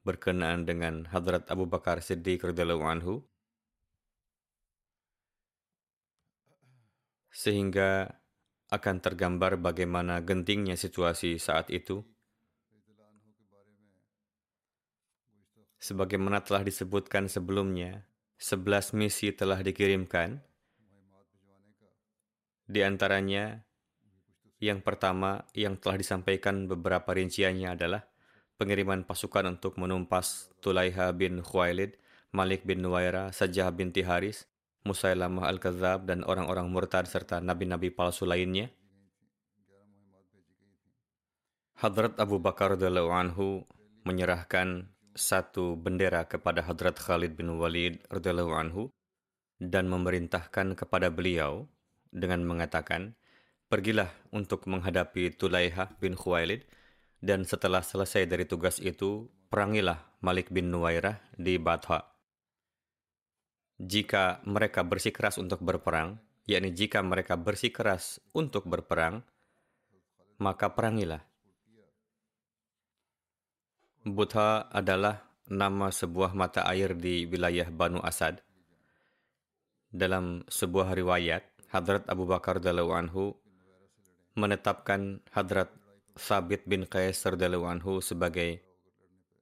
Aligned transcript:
berkenaan 0.00 0.64
dengan 0.64 1.04
Hadrat 1.08 1.48
Abu 1.52 1.68
Bakar 1.68 2.00
Siddiq 2.00 2.40
radhiyallahu 2.40 2.84
anhu. 2.84 3.14
Sehingga 7.30 8.20
akan 8.70 8.96
tergambar 9.02 9.58
bagaimana 9.58 10.22
gentingnya 10.22 10.78
situasi 10.78 11.36
saat 11.42 11.68
itu. 11.74 12.06
Sebagaimana 15.80 16.44
telah 16.44 16.60
disebutkan 16.60 17.26
sebelumnya 17.26 18.04
11 18.36 18.92
misi 18.96 19.32
telah 19.32 19.60
dikirimkan. 19.64 20.44
Di 22.70 22.80
antaranya 22.86 23.64
yang 24.60 24.84
pertama 24.84 25.48
yang 25.56 25.80
telah 25.80 25.96
disampaikan 25.96 26.68
beberapa 26.68 27.16
rinciannya 27.16 27.68
adalah 27.74 28.09
pengiriman 28.60 29.08
pasukan 29.08 29.56
untuk 29.56 29.80
menumpas 29.80 30.52
Tulaiha 30.60 31.16
bin 31.16 31.40
Khuwailid, 31.40 31.96
Malik 32.36 32.68
bin 32.68 32.84
Nuwaira, 32.84 33.32
Sajah 33.32 33.72
binti 33.72 34.04
Haris, 34.04 34.44
Musailamah 34.84 35.48
al-Kadzab, 35.48 36.04
dan 36.04 36.20
orang-orang 36.28 36.68
murtad 36.68 37.08
serta 37.08 37.40
nabi-nabi 37.40 37.88
palsu 37.88 38.28
lainnya. 38.28 38.68
Hadrat 41.80 42.20
Abu 42.20 42.36
Bakar 42.36 42.76
anhu 42.76 43.64
menyerahkan 44.04 44.92
satu 45.16 45.80
bendera 45.80 46.28
kepada 46.28 46.60
Hadrat 46.60 47.00
Khalid 47.00 47.40
bin 47.40 47.56
Walid 47.56 48.04
anhu 48.12 48.92
dan 49.56 49.88
memerintahkan 49.88 50.76
kepada 50.76 51.08
beliau 51.08 51.64
dengan 52.12 52.44
mengatakan, 52.44 53.16
"Pergilah 53.72 54.12
untuk 54.28 54.68
menghadapi 54.68 55.32
Tulaiha 55.32 55.96
bin 55.96 56.12
Khuwailid 56.12 56.68
dan 57.20 57.44
setelah 57.44 57.84
selesai 57.84 58.24
dari 58.24 58.48
tugas 58.48 58.80
itu, 58.80 59.28
perangilah 59.52 60.00
Malik 60.24 60.48
bin 60.48 60.72
Nuwairah 60.72 61.20
di 61.36 61.60
Batha. 61.60 62.08
Jika 63.80 64.44
mereka 64.48 64.84
bersikeras 64.84 65.36
untuk 65.36 65.60
berperang, 65.60 66.20
yakni 66.48 66.72
jika 66.72 67.04
mereka 67.04 67.36
bersikeras 67.36 68.20
untuk 68.32 68.64
berperang, 68.64 69.20
maka 70.40 70.72
perangilah. 70.72 71.24
Butha 74.00 74.72
adalah 74.72 75.20
nama 75.52 75.92
sebuah 75.92 76.32
mata 76.32 76.64
air 76.64 76.96
di 76.96 77.28
wilayah 77.28 77.68
Banu 77.68 78.00
Asad. 78.00 78.40
Dalam 79.92 80.40
sebuah 80.48 80.96
riwayat, 80.96 81.44
Hadrat 81.68 82.08
Abu 82.08 82.24
Bakar 82.24 82.64
anhu 82.64 83.36
menetapkan 84.38 85.20
Hadrat 85.36 85.68
Sabit 86.20 86.68
bin 86.68 86.84
Qais 86.84 87.16
anhu 87.24 88.04
sebagai 88.04 88.60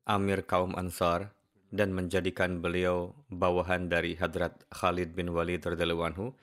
amir 0.07 0.47
kaum 0.47 0.79
Ansar 0.79 1.35
dan 1.75 1.91
menjadikan 1.91 2.63
beliau 2.63 3.19
bawahan 3.35 3.91
dari 3.91 4.15
Hadrat 4.15 4.63
Khalid 4.71 5.11
bin 5.19 5.35
Walid 5.35 5.67
anhu 5.67 6.39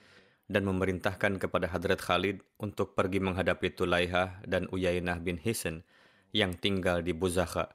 dan 0.51 0.67
memerintahkan 0.67 1.39
kepada 1.39 1.71
Hadrat 1.71 2.03
Khalid 2.03 2.43
untuk 2.59 2.99
pergi 2.99 3.23
menghadapi 3.23 3.79
Tulaihah 3.79 4.43
dan 4.43 4.67
Uyainah 4.75 5.23
bin 5.23 5.39
Hisan 5.39 5.87
yang 6.35 6.51
tinggal 6.59 6.99
di 6.99 7.15
Buzakha, 7.15 7.71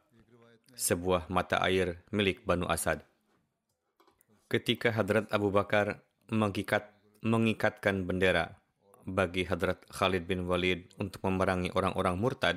sebuah 0.77 1.32
mata 1.32 1.65
air 1.65 2.04
milik 2.12 2.44
Banu 2.44 2.69
Asad. 2.69 3.00
Ketika 4.53 4.92
Hadrat 4.92 5.32
Abu 5.32 5.48
Bakar 5.48 6.04
mengikat, 6.28 6.92
mengikatkan 7.25 8.04
bendera 8.04 8.59
bagi 9.06 9.46
Hadrat 9.48 9.84
Khalid 9.88 10.26
bin 10.28 10.44
Walid 10.48 10.92
untuk 11.00 11.24
memerangi 11.24 11.72
orang-orang 11.72 12.16
murtad, 12.20 12.56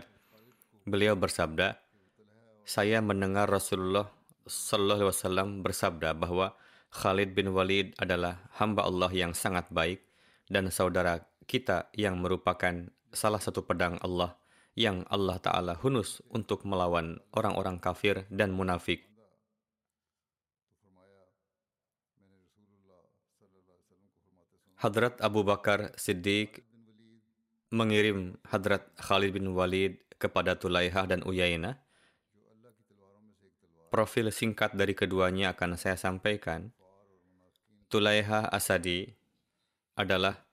beliau 0.84 1.16
bersabda, 1.16 1.80
saya 2.64 3.04
mendengar 3.04 3.52
Rasulullah 3.52 4.08
Sallallahu 4.44 5.08
Alaihi 5.08 5.12
Wasallam 5.12 5.50
bersabda 5.64 6.16
bahwa 6.16 6.56
Khalid 6.92 7.32
bin 7.32 7.56
Walid 7.56 7.96
adalah 7.96 8.44
hamba 8.60 8.84
Allah 8.88 9.12
yang 9.12 9.32
sangat 9.32 9.72
baik 9.72 10.04
dan 10.52 10.68
saudara 10.70 11.24
kita 11.48 11.92
yang 11.96 12.20
merupakan 12.20 12.92
salah 13.14 13.40
satu 13.40 13.64
pedang 13.64 14.00
Allah 14.04 14.36
yang 14.74 15.06
Allah 15.08 15.38
Ta'ala 15.38 15.78
hunus 15.80 16.20
untuk 16.34 16.66
melawan 16.66 17.22
orang-orang 17.34 17.78
kafir 17.78 18.26
dan 18.34 18.52
munafik. 18.52 19.06
Hadrat 24.84 25.16
Abu 25.24 25.48
Bakar 25.48 25.96
Siddiq 25.96 26.60
mengirim 27.72 28.36
Hadrat 28.44 28.84
Khalid 29.00 29.32
bin 29.32 29.56
Walid 29.56 29.96
kepada 30.20 30.60
Tulaihah 30.60 31.08
dan 31.08 31.24
Uyainah. 31.24 31.80
Profil 33.88 34.28
singkat 34.36 34.76
dari 34.76 34.92
keduanya 34.92 35.56
akan 35.56 35.80
saya 35.80 35.96
sampaikan. 35.96 36.76
Tulaihah 37.88 38.52
Asadi 38.52 39.08
adalah 39.96 40.44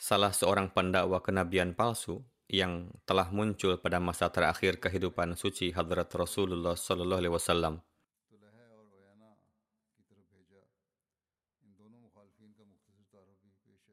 salah 0.00 0.32
seorang 0.32 0.72
pendakwa 0.72 1.20
kenabian 1.20 1.76
palsu 1.76 2.24
yang 2.48 2.88
telah 3.04 3.28
muncul 3.28 3.76
pada 3.76 4.00
masa 4.00 4.32
terakhir 4.32 4.80
kehidupan 4.80 5.36
suci 5.36 5.76
Hadrat 5.76 6.08
Rasulullah 6.16 6.72
Sallallahu 6.72 7.20
Alaihi 7.20 7.36
Wasallam. 7.36 7.84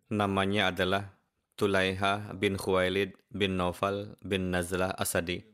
Namanya 0.10 0.74
adalah 0.74 1.13
Tulaiha 1.54 2.34
bin 2.34 2.57
Khuwailid 2.57 3.13
bin 3.30 3.60
Naufal 3.60 4.18
bin 4.25 4.50
Nazlah 4.50 4.96
Asadi. 4.98 5.46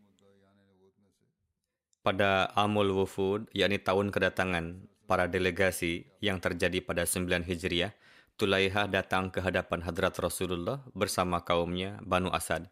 Pada 2.05 2.53
Amul 2.53 2.93
Wufud, 2.93 3.49
yakni 3.51 3.81
tahun 3.81 4.13
kedatangan 4.13 4.85
para 5.09 5.25
delegasi 5.25 6.05
yang 6.21 6.37
terjadi 6.37 6.79
pada 6.85 7.03
9 7.03 7.43
Hijriah, 7.43 7.91
Tulaiha 8.35 8.87
datang 8.91 9.31
ke 9.31 9.41
hadapan 9.41 9.79
hadrat 9.83 10.15
Rasulullah 10.19 10.83
bersama 10.91 11.41
kaumnya 11.41 11.99
Banu 12.03 12.29
Asad. 12.29 12.67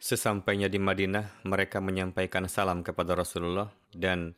Sesampainya 0.00 0.72
di 0.72 0.80
Madinah, 0.80 1.44
mereka 1.44 1.76
menyampaikan 1.78 2.48
salam 2.48 2.80
kepada 2.80 3.12
Rasulullah 3.12 3.68
dan 3.92 4.32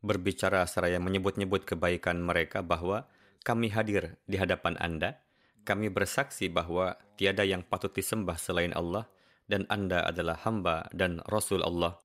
berbicara 0.00 0.64
seraya 0.64 0.96
menyebut-nyebut 0.98 1.68
kebaikan 1.68 2.18
mereka 2.18 2.64
bahwa 2.64 3.04
kami 3.42 3.74
hadir 3.74 4.16
di 4.30 4.38
hadapan 4.38 4.78
Anda, 4.78 5.18
kami 5.62 5.90
bersaksi 5.90 6.50
bahwa 6.50 6.98
tiada 7.14 7.46
yang 7.46 7.62
patut 7.62 7.94
disembah 7.94 8.34
selain 8.38 8.74
Allah 8.74 9.06
dan 9.46 9.66
Anda 9.70 10.06
adalah 10.06 10.38
hamba 10.42 10.86
dan 10.94 11.22
Rasul 11.30 11.62
Allah. 11.62 11.98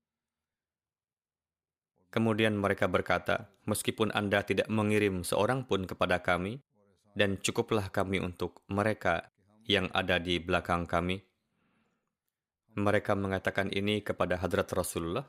Kemudian 2.08 2.56
mereka 2.58 2.88
berkata, 2.88 3.50
"Meskipun 3.66 4.14
Anda 4.14 4.42
tidak 4.42 4.66
mengirim 4.70 5.22
seorang 5.22 5.66
pun 5.66 5.84
kepada 5.84 6.22
kami, 6.22 6.62
dan 7.18 7.36
cukuplah 7.38 7.90
kami 7.90 8.22
untuk 8.22 8.62
mereka 8.70 9.28
yang 9.68 9.92
ada 9.92 10.16
di 10.16 10.40
belakang 10.40 10.88
kami." 10.88 11.20
Mereka 12.78 13.18
mengatakan 13.18 13.74
ini 13.74 14.00
kepada 14.00 14.38
Hadrat 14.38 14.70
Rasulullah. 14.70 15.26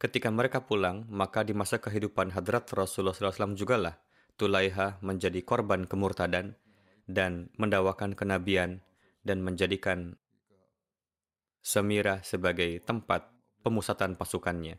Ketika 0.00 0.32
mereka 0.32 0.64
pulang, 0.64 1.04
maka 1.12 1.44
di 1.44 1.52
masa 1.52 1.76
kehidupan 1.76 2.32
Hadrat 2.32 2.70
Rasulullah 2.72 3.14
SAW 3.14 3.52
jugalah 3.58 4.07
Tulaiha 4.38 5.02
menjadi 5.02 5.42
korban 5.42 5.90
kemurtadan 5.90 6.54
dan 7.10 7.50
mendawakan 7.58 8.14
kenabian 8.14 8.86
dan 9.26 9.42
menjadikan 9.42 10.14
Semira 11.58 12.22
sebagai 12.22 12.78
tempat 12.86 13.34
pemusatan 13.66 14.14
pasukannya. 14.14 14.78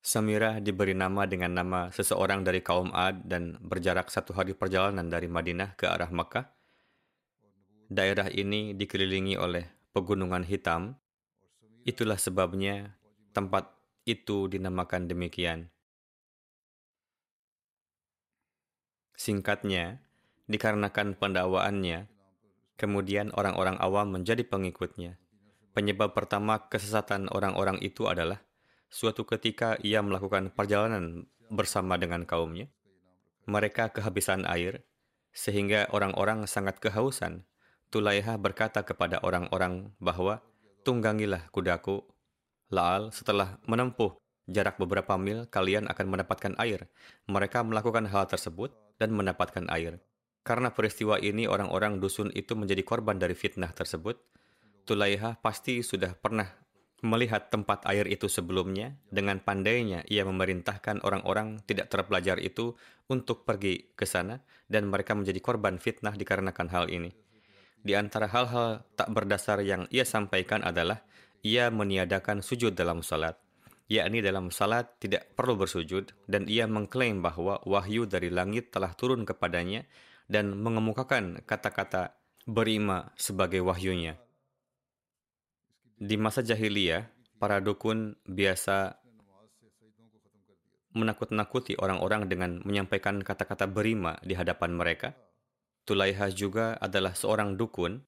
Samira 0.00 0.62
diberi 0.62 0.94
nama 0.94 1.26
dengan 1.26 1.50
nama 1.50 1.80
seseorang 1.90 2.46
dari 2.46 2.62
kaum 2.62 2.94
Ad 2.94 3.26
dan 3.26 3.58
berjarak 3.58 4.06
satu 4.06 4.32
hari 4.32 4.54
perjalanan 4.54 5.10
dari 5.10 5.26
Madinah 5.26 5.74
ke 5.74 5.90
arah 5.90 6.08
Makkah. 6.08 6.46
Daerah 7.90 8.30
ini 8.30 8.72
dikelilingi 8.78 9.34
oleh 9.34 9.66
pegunungan 9.90 10.46
hitam. 10.46 10.94
Itulah 11.82 12.16
sebabnya 12.22 12.94
tempat 13.34 13.79
itu 14.10 14.50
dinamakan 14.50 15.06
demikian. 15.06 15.70
Singkatnya, 19.14 20.02
dikarenakan 20.50 21.14
pendakwaannya, 21.14 22.10
kemudian 22.74 23.30
orang-orang 23.38 23.78
awam 23.78 24.18
menjadi 24.18 24.42
pengikutnya. 24.42 25.20
Penyebab 25.70 26.18
pertama 26.18 26.66
kesesatan 26.66 27.30
orang-orang 27.30 27.78
itu 27.78 28.10
adalah 28.10 28.42
Suatu 28.90 29.22
ketika 29.22 29.78
ia 29.86 30.02
melakukan 30.02 30.50
perjalanan 30.50 31.30
bersama 31.46 31.94
dengan 31.94 32.26
kaumnya. 32.26 32.66
Mereka 33.46 33.94
kehabisan 33.94 34.42
air, 34.50 34.82
sehingga 35.30 35.86
orang-orang 35.94 36.50
sangat 36.50 36.82
kehausan. 36.82 37.46
Tulaiha 37.94 38.34
berkata 38.34 38.82
kepada 38.82 39.22
orang-orang 39.22 39.94
bahwa, 40.02 40.42
tunggangilah 40.82 41.46
kudaku. 41.54 42.02
Laal 42.70 43.10
setelah 43.10 43.58
menempuh 43.66 44.16
jarak 44.46 44.78
beberapa 44.78 45.18
mil, 45.18 45.46
kalian 45.50 45.90
akan 45.90 46.06
mendapatkan 46.06 46.54
air. 46.58 46.86
Mereka 47.26 47.66
melakukan 47.66 48.06
hal 48.06 48.26
tersebut 48.30 48.74
dan 48.98 49.14
mendapatkan 49.14 49.66
air. 49.70 49.98
Karena 50.46 50.72
peristiwa 50.72 51.20
ini 51.20 51.44
orang-orang 51.44 52.00
dusun 52.00 52.32
itu 52.32 52.56
menjadi 52.56 52.82
korban 52.86 53.20
dari 53.20 53.36
fitnah 53.36 53.70
tersebut, 53.70 54.16
Tulaiha 54.88 55.38
pasti 55.44 55.84
sudah 55.84 56.16
pernah 56.16 56.48
Melihat 57.00 57.48
tempat 57.48 57.88
air 57.88 58.04
itu 58.12 58.28
sebelumnya, 58.28 58.92
dengan 59.08 59.40
pandainya 59.40 60.04
ia 60.04 60.20
memerintahkan 60.28 61.00
orang-orang 61.00 61.64
tidak 61.64 61.88
terpelajar 61.88 62.36
itu 62.36 62.76
untuk 63.08 63.48
pergi 63.48 63.88
ke 63.96 64.04
sana 64.04 64.44
dan 64.68 64.84
mereka 64.84 65.16
menjadi 65.16 65.40
korban 65.40 65.80
fitnah 65.80 66.12
dikarenakan 66.12 66.68
hal 66.68 66.92
ini. 66.92 67.08
Di 67.80 67.96
antara 67.96 68.28
hal-hal 68.28 68.84
tak 69.00 69.08
berdasar 69.16 69.64
yang 69.64 69.88
ia 69.88 70.04
sampaikan 70.04 70.60
adalah 70.60 71.00
ia 71.40 71.72
meniadakan 71.72 72.44
sujud 72.44 72.76
dalam 72.76 73.00
salat, 73.00 73.40
yakni 73.90 74.20
dalam 74.20 74.52
salat 74.52 74.96
tidak 75.02 75.32
perlu 75.34 75.56
bersujud 75.56 76.12
dan 76.28 76.46
ia 76.46 76.68
mengklaim 76.68 77.24
bahwa 77.24 77.58
wahyu 77.64 78.04
dari 78.04 78.28
langit 78.28 78.70
telah 78.70 78.92
turun 78.94 79.24
kepadanya 79.24 79.88
dan 80.30 80.54
mengemukakan 80.54 81.42
kata-kata 81.42 82.14
berima 82.46 83.10
sebagai 83.18 83.60
wahyunya. 83.64 84.16
Di 86.00 86.16
masa 86.16 86.40
jahiliyah, 86.40 87.10
para 87.40 87.60
dukun 87.60 88.16
biasa 88.24 89.00
menakut-nakuti 90.92 91.78
orang-orang 91.78 92.26
dengan 92.26 92.60
menyampaikan 92.66 93.22
kata-kata 93.22 93.70
berima 93.70 94.18
di 94.24 94.34
hadapan 94.34 94.74
mereka. 94.74 95.14
Tulaiha 95.86 96.30
juga 96.34 96.76
adalah 96.78 97.14
seorang 97.14 97.54
dukun. 97.56 98.02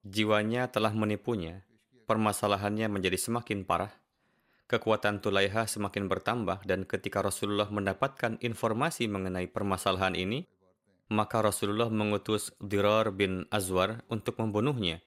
Jiwanya 0.00 0.72
telah 0.72 0.96
menipunya. 0.96 1.68
Permasalahannya 2.08 2.88
menjadi 2.88 3.20
semakin 3.20 3.68
parah. 3.68 3.92
Kekuatan 4.64 5.20
Tulaiha 5.20 5.68
semakin 5.68 6.08
bertambah 6.08 6.64
dan 6.64 6.88
ketika 6.88 7.20
Rasulullah 7.20 7.68
mendapatkan 7.68 8.40
informasi 8.40 9.12
mengenai 9.12 9.50
permasalahan 9.52 10.16
ini, 10.16 10.48
maka 11.12 11.44
Rasulullah 11.44 11.92
mengutus 11.92 12.54
Dirar 12.62 13.12
bin 13.12 13.44
Azwar 13.52 14.00
untuk 14.08 14.40
membunuhnya. 14.40 15.04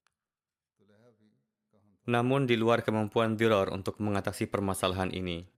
Namun 2.04 2.44
di 2.44 2.54
luar 2.54 2.84
kemampuan 2.84 3.34
Diror 3.34 3.72
untuk 3.72 3.98
mengatasi 3.98 4.46
permasalahan 4.46 5.10
ini. 5.10 5.48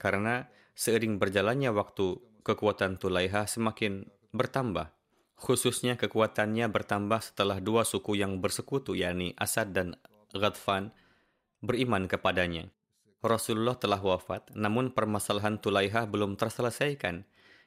Karena 0.00 0.48
seiring 0.74 1.20
berjalannya 1.20 1.70
waktu, 1.70 2.16
kekuatan 2.42 2.98
Tulaiha 2.98 3.44
semakin 3.46 4.08
bertambah. 4.32 4.88
Khususnya 5.34 5.98
kekuatannya 5.98 6.70
bertambah 6.70 7.20
setelah 7.20 7.58
dua 7.58 7.82
suku 7.82 8.16
yang 8.16 8.38
bersekutu, 8.38 8.94
yakni 8.94 9.34
Asad 9.34 9.74
dan 9.74 9.98
Ghadfan, 10.30 10.94
beriman 11.60 12.06
kepadanya. 12.06 12.70
Rasulullah 13.24 13.74
telah 13.74 13.98
wafat, 13.98 14.52
namun 14.52 14.92
permasalahan 14.92 15.56
Tulaiha 15.56 16.04
belum 16.04 16.36
terselesaikan 16.36 17.24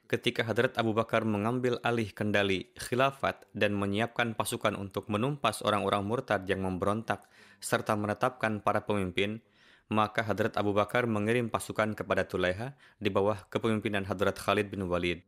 ketika 0.08 0.40
Hadrat 0.40 0.80
Abu 0.80 0.96
Bakar 0.96 1.28
mengambil 1.28 1.76
alih 1.84 2.08
kendali 2.16 2.72
khilafat 2.80 3.44
dan 3.52 3.76
menyiapkan 3.76 4.32
pasukan 4.32 4.72
untuk 4.72 5.12
menumpas 5.12 5.60
orang-orang 5.60 6.00
murtad 6.08 6.48
yang 6.48 6.64
memberontak 6.64 7.28
serta 7.60 7.92
menetapkan 7.92 8.64
para 8.64 8.88
pemimpin, 8.88 9.44
maka 9.92 10.24
Hadrat 10.24 10.56
Abu 10.56 10.72
Bakar 10.72 11.04
mengirim 11.04 11.52
pasukan 11.52 11.92
kepada 11.92 12.24
Tulaiha 12.24 12.72
di 12.96 13.12
bawah 13.12 13.44
kepemimpinan 13.52 14.08
Hadrat 14.08 14.40
Khalid 14.40 14.72
bin 14.72 14.88
Walid. 14.88 15.20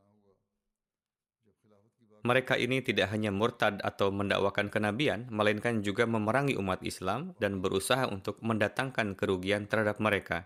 Mereka 2.21 2.61
ini 2.61 2.85
tidak 2.85 3.09
hanya 3.17 3.33
murtad 3.33 3.81
atau 3.81 4.13
mendakwakan 4.13 4.69
kenabian, 4.69 5.25
melainkan 5.33 5.81
juga 5.81 6.05
memerangi 6.05 6.53
umat 6.61 6.85
Islam 6.85 7.33
dan 7.41 7.65
berusaha 7.65 8.05
untuk 8.13 8.37
mendatangkan 8.45 9.17
kerugian 9.17 9.65
terhadap 9.65 9.97
mereka. 10.05 10.45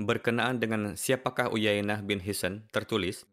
Berkenaan 0.00 0.62
dengan 0.62 0.96
siapakah 0.96 1.52
Uyainah 1.52 2.00
bin 2.00 2.24
Hisan, 2.24 2.64
tertulis, 2.72 3.28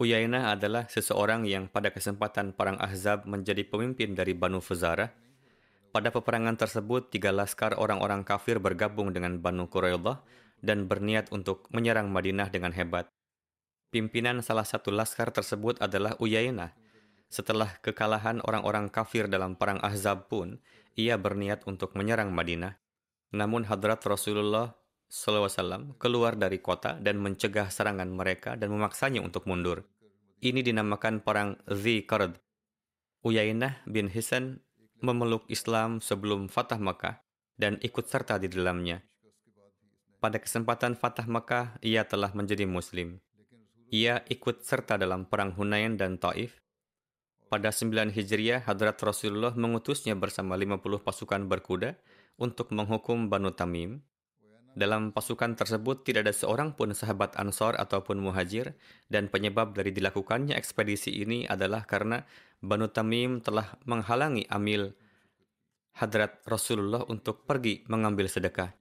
Uyainah 0.00 0.56
adalah 0.56 0.88
seseorang 0.88 1.44
yang 1.44 1.68
pada 1.68 1.92
kesempatan 1.92 2.56
Perang 2.56 2.80
Ahzab 2.80 3.28
menjadi 3.28 3.62
pemimpin 3.68 4.16
dari 4.16 4.32
Banu 4.32 4.64
Fuzarah. 4.64 5.12
Pada 5.92 6.08
peperangan 6.08 6.56
tersebut, 6.56 7.12
tiga 7.12 7.30
laskar 7.30 7.76
orang-orang 7.76 8.24
kafir 8.24 8.56
bergabung 8.56 9.12
dengan 9.12 9.36
Banu 9.36 9.68
Quraidah 9.68 10.24
dan 10.64 10.88
berniat 10.88 11.28
untuk 11.28 11.68
menyerang 11.68 12.08
Madinah 12.08 12.48
dengan 12.48 12.72
hebat. 12.72 13.12
Pimpinan 13.92 14.40
salah 14.40 14.64
satu 14.64 14.88
laskar 14.88 15.36
tersebut 15.36 15.76
adalah 15.76 16.16
Uyainah. 16.16 16.72
Setelah 17.28 17.76
kekalahan 17.84 18.40
orang-orang 18.40 18.88
kafir 18.88 19.28
dalam 19.28 19.52
Perang 19.52 19.84
Ahzab 19.84 20.32
pun, 20.32 20.56
ia 20.96 21.20
berniat 21.20 21.68
untuk 21.68 21.92
menyerang 21.92 22.32
Madinah. 22.32 22.80
Namun 23.36 23.68
hadrat 23.68 24.00
Rasulullah 24.00 24.72
SAW 25.12 25.92
keluar 26.00 26.40
dari 26.40 26.64
kota 26.64 26.96
dan 26.96 27.20
mencegah 27.20 27.68
serangan 27.68 28.08
mereka 28.08 28.56
dan 28.56 28.72
memaksanya 28.72 29.20
untuk 29.20 29.44
mundur. 29.44 29.84
Ini 30.40 30.64
dinamakan 30.64 31.20
Perang 31.20 31.60
Zi-Qard. 31.68 32.40
Uyainah 33.28 33.84
bin 33.84 34.08
Hisan 34.08 34.64
memeluk 35.04 35.44
Islam 35.52 36.00
sebelum 36.00 36.48
Fatah 36.48 36.80
Makkah 36.80 37.20
dan 37.60 37.76
ikut 37.84 38.08
serta 38.08 38.40
di 38.40 38.48
dalamnya. 38.48 39.04
Pada 40.16 40.40
kesempatan 40.40 40.96
Fatah 40.96 41.28
Makkah, 41.28 41.76
ia 41.84 42.08
telah 42.08 42.32
menjadi 42.32 42.64
Muslim. 42.64 43.20
Ia 43.92 44.24
ikut 44.24 44.64
serta 44.64 44.96
dalam 44.96 45.28
Perang 45.28 45.52
Hunain 45.52 46.00
dan 46.00 46.16
Taif. 46.16 46.64
Pada 47.52 47.68
9 47.68 48.08
Hijriah, 48.08 48.64
Hadrat 48.64 48.96
Rasulullah 49.04 49.52
mengutusnya 49.52 50.16
bersama 50.16 50.56
50 50.56 50.80
pasukan 51.04 51.44
berkuda 51.44 52.00
untuk 52.40 52.72
menghukum 52.72 53.28
Banu 53.28 53.52
Tamim, 53.52 54.00
dalam 54.72 55.12
pasukan 55.12 55.52
tersebut 55.52 56.00
tidak 56.00 56.24
ada 56.24 56.32
seorang 56.32 56.72
pun 56.72 56.96
sahabat 56.96 57.36
Ansor 57.36 57.76
ataupun 57.76 58.16
Muhajir 58.16 58.72
dan 59.12 59.28
penyebab 59.28 59.76
dari 59.76 59.92
dilakukannya 59.92 60.56
ekspedisi 60.56 61.12
ini 61.12 61.44
adalah 61.44 61.84
karena 61.84 62.24
Banu 62.64 62.88
Tamim 62.88 63.44
telah 63.44 63.76
menghalangi 63.84 64.48
Amil 64.48 64.96
Hadrat 66.00 66.40
Rasulullah 66.48 67.04
untuk 67.04 67.44
pergi 67.44 67.84
mengambil 67.92 68.32
sedekah. 68.32 68.72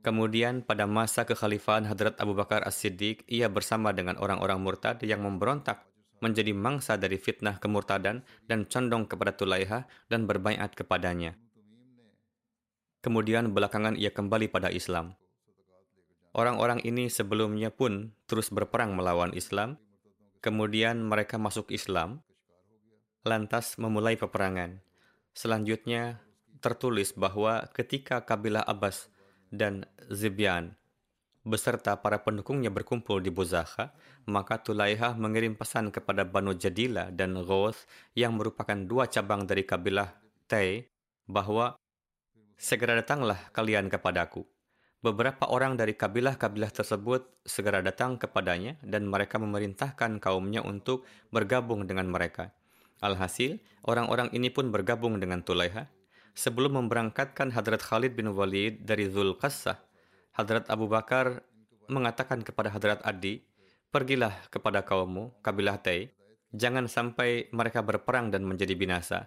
Kemudian 0.00 0.64
pada 0.64 0.88
masa 0.88 1.28
kekhalifahan 1.28 1.84
Hadrat 1.84 2.16
Abu 2.16 2.32
Bakar 2.32 2.64
As-Siddiq, 2.64 3.20
ia 3.28 3.52
bersama 3.52 3.92
dengan 3.92 4.16
orang-orang 4.16 4.56
murtad 4.56 4.96
yang 5.04 5.20
memberontak 5.20 5.84
menjadi 6.24 6.56
mangsa 6.56 6.96
dari 6.96 7.20
fitnah 7.20 7.60
kemurtadan 7.60 8.24
dan 8.48 8.64
condong 8.68 9.04
kepada 9.04 9.36
Tulaiha 9.36 9.84
dan 10.08 10.24
berbaiat 10.24 10.72
kepadanya. 10.72 11.36
Kemudian 13.00 13.52
belakangan 13.52 13.96
ia 13.96 14.12
kembali 14.12 14.52
pada 14.52 14.68
Islam. 14.72 15.16
Orang-orang 16.32 16.84
ini 16.84 17.08
sebelumnya 17.12 17.68
pun 17.72 18.12
terus 18.24 18.52
berperang 18.52 18.96
melawan 18.96 19.36
Islam, 19.36 19.80
kemudian 20.44 21.00
mereka 21.04 21.36
masuk 21.40 21.72
Islam, 21.72 22.24
lantas 23.24 23.76
memulai 23.76 24.16
peperangan. 24.16 24.80
Selanjutnya 25.36 26.24
tertulis 26.60 27.16
bahwa 27.16 27.68
ketika 27.72 28.24
kabilah 28.24 28.64
Abbas 28.64 29.08
dan 29.50 29.86
Zibyan 30.08 30.80
beserta 31.40 31.96
para 31.96 32.20
pendukungnya 32.20 32.68
berkumpul 32.68 33.24
di 33.24 33.32
Buzakha, 33.32 33.96
maka 34.28 34.60
Tulaiha 34.60 35.16
mengirim 35.16 35.56
pesan 35.56 35.88
kepada 35.88 36.28
Banu 36.28 36.52
Jadila 36.52 37.08
dan 37.08 37.34
Ghoth 37.40 37.88
yang 38.12 38.36
merupakan 38.36 38.76
dua 38.76 39.08
cabang 39.08 39.48
dari 39.48 39.64
kabilah 39.64 40.12
Tai 40.44 40.84
bahwa 41.24 41.78
segera 42.60 42.98
datanglah 42.98 43.48
kalian 43.56 43.88
kepadaku. 43.88 44.44
Beberapa 45.00 45.48
orang 45.48 45.80
dari 45.80 45.96
kabilah-kabilah 45.96 46.68
tersebut 46.76 47.24
segera 47.48 47.80
datang 47.80 48.20
kepadanya 48.20 48.76
dan 48.84 49.08
mereka 49.08 49.40
memerintahkan 49.40 50.20
kaumnya 50.20 50.60
untuk 50.60 51.08
bergabung 51.32 51.88
dengan 51.88 52.12
mereka. 52.12 52.52
Alhasil, 53.00 53.56
orang-orang 53.88 54.28
ini 54.36 54.52
pun 54.52 54.68
bergabung 54.68 55.16
dengan 55.16 55.40
Tulaiha. 55.40 55.88
Sebelum 56.34 56.78
memberangkatkan 56.84 57.50
Hadrat 57.50 57.82
Khalid 57.82 58.14
bin 58.14 58.30
Walid 58.32 58.86
dari 58.86 59.10
Zulqassah, 59.10 59.78
Hadrat 60.34 60.70
Abu 60.70 60.86
Bakar 60.86 61.42
mengatakan 61.90 62.40
kepada 62.46 62.70
Hadrat 62.70 63.02
Adi, 63.02 63.42
Pergilah 63.90 64.46
kepada 64.54 64.86
kaummu, 64.86 65.42
kabilah 65.42 65.82
Tai, 65.82 66.06
jangan 66.54 66.86
sampai 66.86 67.50
mereka 67.50 67.82
berperang 67.82 68.30
dan 68.30 68.46
menjadi 68.46 68.78
binasa. 68.78 69.26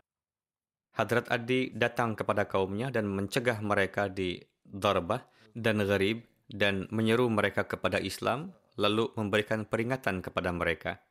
Hadrat 0.96 1.28
Adi 1.28 1.68
datang 1.76 2.16
kepada 2.16 2.48
kaumnya 2.48 2.88
dan 2.88 3.12
mencegah 3.12 3.60
mereka 3.60 4.08
di 4.08 4.40
Darbah 4.64 5.20
dan 5.52 5.84
Gharib 5.84 6.24
dan 6.48 6.88
menyeru 6.96 7.28
mereka 7.28 7.68
kepada 7.68 8.00
Islam, 8.00 8.56
lalu 8.80 9.12
memberikan 9.20 9.68
peringatan 9.68 10.24
kepada 10.24 10.56
mereka. 10.56 11.04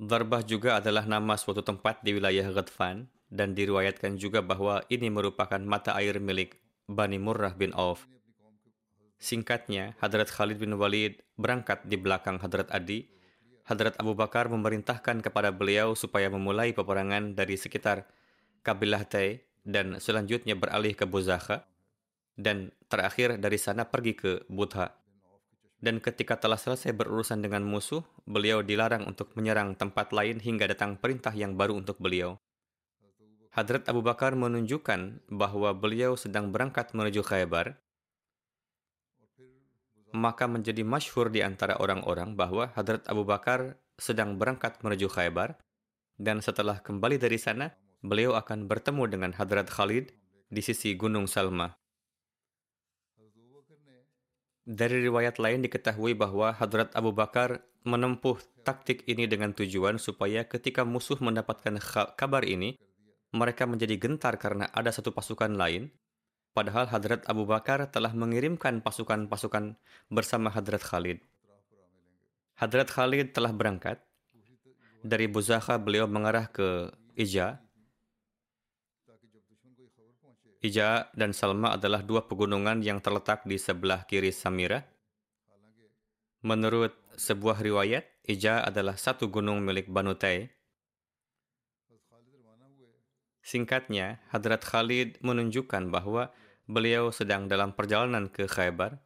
Darbah 0.00 0.42
juga 0.42 0.80
adalah 0.80 1.04
nama 1.04 1.36
suatu 1.38 1.60
tempat 1.60 2.00
di 2.00 2.16
wilayah 2.16 2.50
Ghadfan 2.50 3.06
dan 3.32 3.56
diriwayatkan 3.56 4.20
juga 4.20 4.44
bahwa 4.44 4.84
ini 4.92 5.08
merupakan 5.08 5.60
mata 5.62 5.96
air 5.96 6.20
milik 6.20 6.60
Bani 6.84 7.16
Murrah 7.16 7.56
bin 7.56 7.72
Auf. 7.72 8.04
Singkatnya, 9.16 9.96
Hadrat 10.02 10.28
Khalid 10.28 10.60
bin 10.60 10.76
Walid 10.76 11.24
berangkat 11.40 11.86
di 11.88 11.96
belakang 11.96 12.36
Hadrat 12.42 12.68
Adi. 12.68 13.08
Hadrat 13.64 13.96
Abu 13.96 14.12
Bakar 14.12 14.52
memerintahkan 14.52 15.24
kepada 15.24 15.48
beliau 15.48 15.96
supaya 15.96 16.28
memulai 16.28 16.76
peperangan 16.76 17.32
dari 17.32 17.56
sekitar 17.56 18.04
kabilah 18.60 19.08
Tai 19.08 19.40
dan 19.64 19.96
selanjutnya 19.96 20.52
beralih 20.52 20.92
ke 20.92 21.08
Buzakha 21.08 21.64
dan 22.36 22.74
terakhir 22.92 23.40
dari 23.40 23.56
sana 23.56 23.88
pergi 23.88 24.12
ke 24.12 24.32
Budha. 24.52 24.92
Dan 25.80 26.00
ketika 26.00 26.40
telah 26.40 26.56
selesai 26.56 26.96
berurusan 26.96 27.44
dengan 27.44 27.64
musuh, 27.64 28.04
beliau 28.24 28.64
dilarang 28.64 29.04
untuk 29.04 29.36
menyerang 29.36 29.76
tempat 29.76 30.16
lain 30.16 30.40
hingga 30.40 30.68
datang 30.68 30.96
perintah 30.96 31.32
yang 31.32 31.56
baru 31.60 31.76
untuk 31.76 32.00
beliau. 32.00 32.40
Hadrat 33.54 33.86
Abu 33.86 34.02
Bakar 34.02 34.34
menunjukkan 34.34 35.30
bahwa 35.30 35.70
beliau 35.78 36.18
sedang 36.18 36.50
berangkat 36.50 36.90
menuju 36.90 37.22
Khaybar, 37.22 37.78
maka 40.10 40.50
menjadi 40.50 40.82
masyhur 40.82 41.30
di 41.30 41.38
antara 41.38 41.78
orang-orang 41.78 42.34
bahwa 42.34 42.74
Hadrat 42.74 43.06
Abu 43.06 43.22
Bakar 43.22 43.78
sedang 43.94 44.42
berangkat 44.42 44.82
menuju 44.82 45.06
Khaybar, 45.06 45.54
dan 46.18 46.42
setelah 46.42 46.82
kembali 46.82 47.14
dari 47.14 47.38
sana, 47.38 47.70
beliau 48.02 48.34
akan 48.34 48.66
bertemu 48.66 49.06
dengan 49.06 49.30
Hadrat 49.30 49.70
Khalid 49.70 50.10
di 50.50 50.58
sisi 50.58 50.98
Gunung 50.98 51.30
Salma. 51.30 51.78
Dari 54.66 54.98
riwayat 54.98 55.38
lain 55.38 55.62
diketahui 55.62 56.18
bahwa 56.18 56.50
Hadrat 56.58 56.90
Abu 56.98 57.14
Bakar 57.14 57.62
menempuh 57.86 58.34
taktik 58.66 59.06
ini 59.06 59.30
dengan 59.30 59.54
tujuan 59.54 60.02
supaya 60.02 60.42
ketika 60.42 60.82
musuh 60.82 61.22
mendapatkan 61.22 61.78
kabar 62.18 62.42
ini, 62.42 62.74
mereka 63.34 63.66
menjadi 63.66 63.98
gentar 63.98 64.38
karena 64.38 64.70
ada 64.70 64.94
satu 64.94 65.10
pasukan 65.10 65.50
lain, 65.58 65.90
padahal 66.54 66.86
Hadrat 66.86 67.26
Abu 67.26 67.42
Bakar 67.42 67.82
telah 67.90 68.14
mengirimkan 68.14 68.78
pasukan-pasukan 68.78 69.74
bersama 70.06 70.54
Hadrat 70.54 70.86
Khalid. 70.86 71.18
Hadrat 72.54 72.86
Khalid 72.86 73.34
telah 73.34 73.50
berangkat. 73.50 73.98
Dari 75.04 75.26
Buzakha 75.28 75.76
beliau 75.82 76.06
mengarah 76.06 76.48
ke 76.48 76.94
Ija. 77.18 77.58
Ija 80.64 81.12
dan 81.12 81.36
Salma 81.36 81.76
adalah 81.76 82.00
dua 82.00 82.24
pegunungan 82.24 82.80
yang 82.80 83.02
terletak 83.02 83.44
di 83.44 83.60
sebelah 83.60 84.06
kiri 84.08 84.32
Samira. 84.32 84.80
Menurut 86.40 86.96
sebuah 87.18 87.60
riwayat, 87.60 88.06
Ija 88.24 88.64
adalah 88.64 88.96
satu 88.96 89.28
gunung 89.28 89.60
milik 89.60 89.92
Banu 89.92 90.16
Tai 90.16 90.53
Singkatnya, 93.44 94.24
Hadrat 94.32 94.64
Khalid 94.64 95.20
menunjukkan 95.20 95.92
bahwa 95.92 96.32
beliau 96.64 97.12
sedang 97.12 97.44
dalam 97.44 97.76
perjalanan 97.76 98.32
ke 98.32 98.48
Khaybar. 98.48 98.96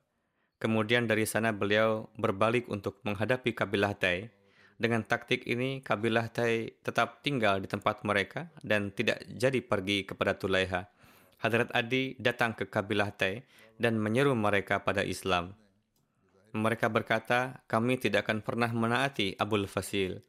Kemudian 0.62 1.10
dari 1.10 1.26
sana 1.26 1.50
beliau 1.50 2.06
berbalik 2.14 2.70
untuk 2.70 3.02
menghadapi 3.02 3.50
kabilah 3.50 3.98
Tai. 3.98 4.30
Dengan 4.78 5.02
taktik 5.02 5.42
ini, 5.42 5.82
kabilah 5.82 6.30
Tai 6.30 6.70
tetap 6.86 7.18
tinggal 7.26 7.58
di 7.58 7.66
tempat 7.66 8.06
mereka 8.06 8.46
dan 8.62 8.94
tidak 8.94 9.26
jadi 9.26 9.58
pergi 9.58 10.06
kepada 10.06 10.38
Tulaiha. 10.38 10.86
Hadrat 11.42 11.74
Adi 11.74 12.14
datang 12.22 12.54
ke 12.54 12.70
kabilah 12.70 13.10
Tai 13.18 13.42
dan 13.74 13.98
menyeru 13.98 14.38
mereka 14.38 14.86
pada 14.86 15.02
Islam. 15.02 15.58
Mereka 16.54 16.86
berkata, 16.94 17.66
kami 17.66 17.98
tidak 17.98 18.30
akan 18.30 18.46
pernah 18.46 18.70
menaati 18.70 19.34
Abul 19.34 19.66
Fasil. 19.66 20.22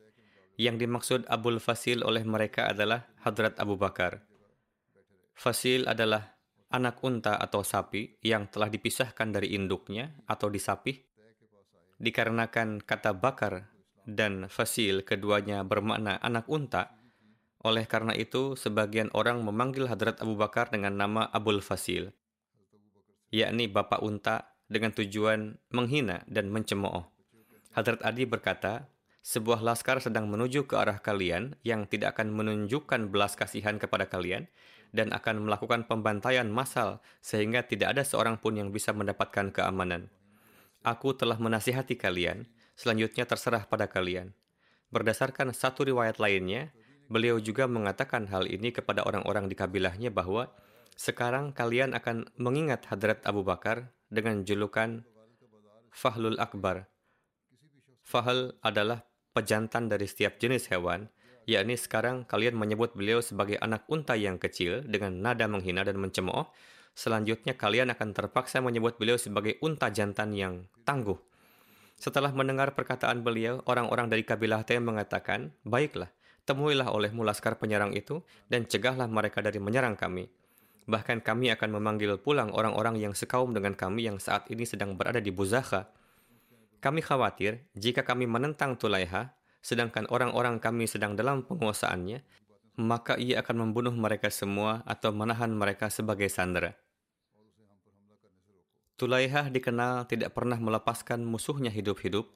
Yang 0.60 0.76
dimaksud 0.84 1.22
Abul 1.32 1.64
Fasil 1.64 2.04
oleh 2.04 2.28
mereka 2.28 2.68
adalah 2.68 3.08
Hadrat 3.24 3.56
Abu 3.64 3.80
Bakar. 3.80 4.28
Fasil 5.32 5.88
adalah 5.88 6.36
anak 6.68 7.00
unta 7.00 7.40
atau 7.40 7.64
sapi 7.64 8.20
yang 8.20 8.52
telah 8.52 8.68
dipisahkan 8.68 9.32
dari 9.32 9.56
induknya 9.56 10.20
atau 10.28 10.52
disapih. 10.52 11.00
Dikarenakan 11.96 12.84
kata 12.84 13.16
bakar 13.16 13.72
dan 14.04 14.52
fasil 14.52 15.08
keduanya 15.08 15.64
bermakna 15.64 16.20
anak 16.20 16.48
unta, 16.52 16.96
oleh 17.64 17.84
karena 17.88 18.16
itu 18.16 18.56
sebagian 18.56 19.12
orang 19.12 19.44
memanggil 19.44 19.88
Hadrat 19.88 20.24
Abu 20.24 20.40
Bakar 20.40 20.72
dengan 20.72 20.96
nama 20.96 21.28
Abul 21.28 21.60
Fasil, 21.60 22.16
yakni 23.36 23.68
bapak 23.68 24.00
unta 24.00 24.56
dengan 24.72 24.96
tujuan 24.96 25.60
menghina 25.76 26.24
dan 26.32 26.48
mencemooh. 26.48 27.04
Hadrat 27.76 28.00
Adi 28.02 28.24
berkata, 28.24 28.88
sebuah 29.20 29.60
laskar 29.60 30.00
sedang 30.00 30.32
menuju 30.32 30.66
ke 30.66 30.80
arah 30.80 31.04
kalian 31.04 31.60
yang 31.68 31.86
tidak 31.86 32.16
akan 32.18 32.32
menunjukkan 32.32 33.12
belas 33.12 33.36
kasihan 33.36 33.76
kepada 33.76 34.08
kalian 34.08 34.48
dan 34.96 35.14
akan 35.14 35.46
melakukan 35.46 35.86
pembantaian 35.86 36.48
massal 36.50 37.04
sehingga 37.22 37.68
tidak 37.68 37.98
ada 37.98 38.04
seorang 38.08 38.40
pun 38.40 38.58
yang 38.58 38.74
bisa 38.74 38.96
mendapatkan 38.96 39.54
keamanan. 39.54 40.10
Aku 40.82 41.12
telah 41.14 41.36
menasihati 41.36 42.00
kalian, 42.00 42.48
selanjutnya 42.80 43.28
terserah 43.28 43.68
pada 43.68 43.92
kalian. 43.92 44.32
Berdasarkan 44.90 45.52
satu 45.52 45.86
riwayat 45.86 46.18
lainnya, 46.18 46.72
beliau 47.12 47.38
juga 47.38 47.68
mengatakan 47.68 48.26
hal 48.32 48.48
ini 48.48 48.72
kepada 48.72 49.04
orang-orang 49.04 49.52
di 49.52 49.56
kabilahnya 49.60 50.10
bahwa 50.10 50.50
sekarang 50.96 51.52
kalian 51.52 51.94
akan 51.94 52.32
mengingat 52.40 52.88
Hadrat 52.88 53.22
Abu 53.28 53.44
Bakar 53.44 53.92
dengan 54.08 54.42
julukan 54.48 55.04
Fahlul 55.92 56.40
Akbar. 56.40 56.90
Fahl 58.02 58.58
adalah 58.66 59.09
pejantan 59.32 59.88
dari 59.88 60.06
setiap 60.10 60.38
jenis 60.42 60.70
hewan, 60.74 61.10
yakni 61.50 61.74
sekarang 61.74 62.26
kalian 62.30 62.54
menyebut 62.58 62.94
beliau 62.94 63.22
sebagai 63.24 63.58
anak 63.58 63.86
unta 63.90 64.14
yang 64.14 64.38
kecil 64.38 64.86
dengan 64.86 65.22
nada 65.22 65.50
menghina 65.50 65.82
dan 65.82 65.98
mencemooh, 65.98 66.50
selanjutnya 66.94 67.58
kalian 67.58 67.90
akan 67.94 68.14
terpaksa 68.14 68.62
menyebut 68.62 69.02
beliau 69.02 69.18
sebagai 69.18 69.58
unta 69.66 69.90
jantan 69.90 70.34
yang 70.38 70.70
tangguh. 70.86 71.18
Setelah 72.00 72.32
mendengar 72.32 72.78
perkataan 72.78 73.26
beliau, 73.26 73.60
orang-orang 73.68 74.08
dari 74.08 74.24
kabilah 74.24 74.64
Tem 74.64 74.80
mengatakan, 74.80 75.52
Baiklah, 75.68 76.08
temuilah 76.48 76.90
olehmu 76.96 77.28
laskar 77.28 77.60
penyerang 77.60 77.92
itu 77.92 78.24
dan 78.48 78.64
cegahlah 78.64 79.06
mereka 79.12 79.44
dari 79.44 79.60
menyerang 79.60 80.00
kami. 80.00 80.32
Bahkan 80.90 81.22
kami 81.22 81.54
akan 81.54 81.70
memanggil 81.76 82.18
pulang 82.18 82.50
orang-orang 82.56 82.98
yang 82.98 83.14
sekaum 83.14 83.54
dengan 83.54 83.76
kami 83.76 84.10
yang 84.10 84.18
saat 84.18 84.50
ini 84.50 84.66
sedang 84.66 84.98
berada 84.98 85.22
di 85.22 85.30
Buzakha 85.30 85.92
kami 86.80 87.04
khawatir 87.04 87.68
jika 87.76 88.08
kami 88.08 88.26
menentang 88.26 88.80
Tulaiha, 88.80 89.36
sedangkan 89.60 90.08
orang-orang 90.08 90.64
kami 90.64 90.88
sedang 90.88 91.20
dalam 91.20 91.44
penguasaannya, 91.44 92.24
maka 92.80 93.20
ia 93.20 93.44
akan 93.44 93.70
membunuh 93.70 93.92
mereka 93.92 94.32
semua 94.32 94.82
atau 94.88 95.12
menahan 95.12 95.52
mereka 95.52 95.92
sebagai 95.92 96.32
sandera. 96.32 96.76
Tulaiha 99.00 99.48
dikenal 99.48 100.08
tidak 100.12 100.36
pernah 100.36 100.60
melepaskan 100.60 101.24
musuhnya 101.24 101.72
hidup-hidup, 101.72 102.28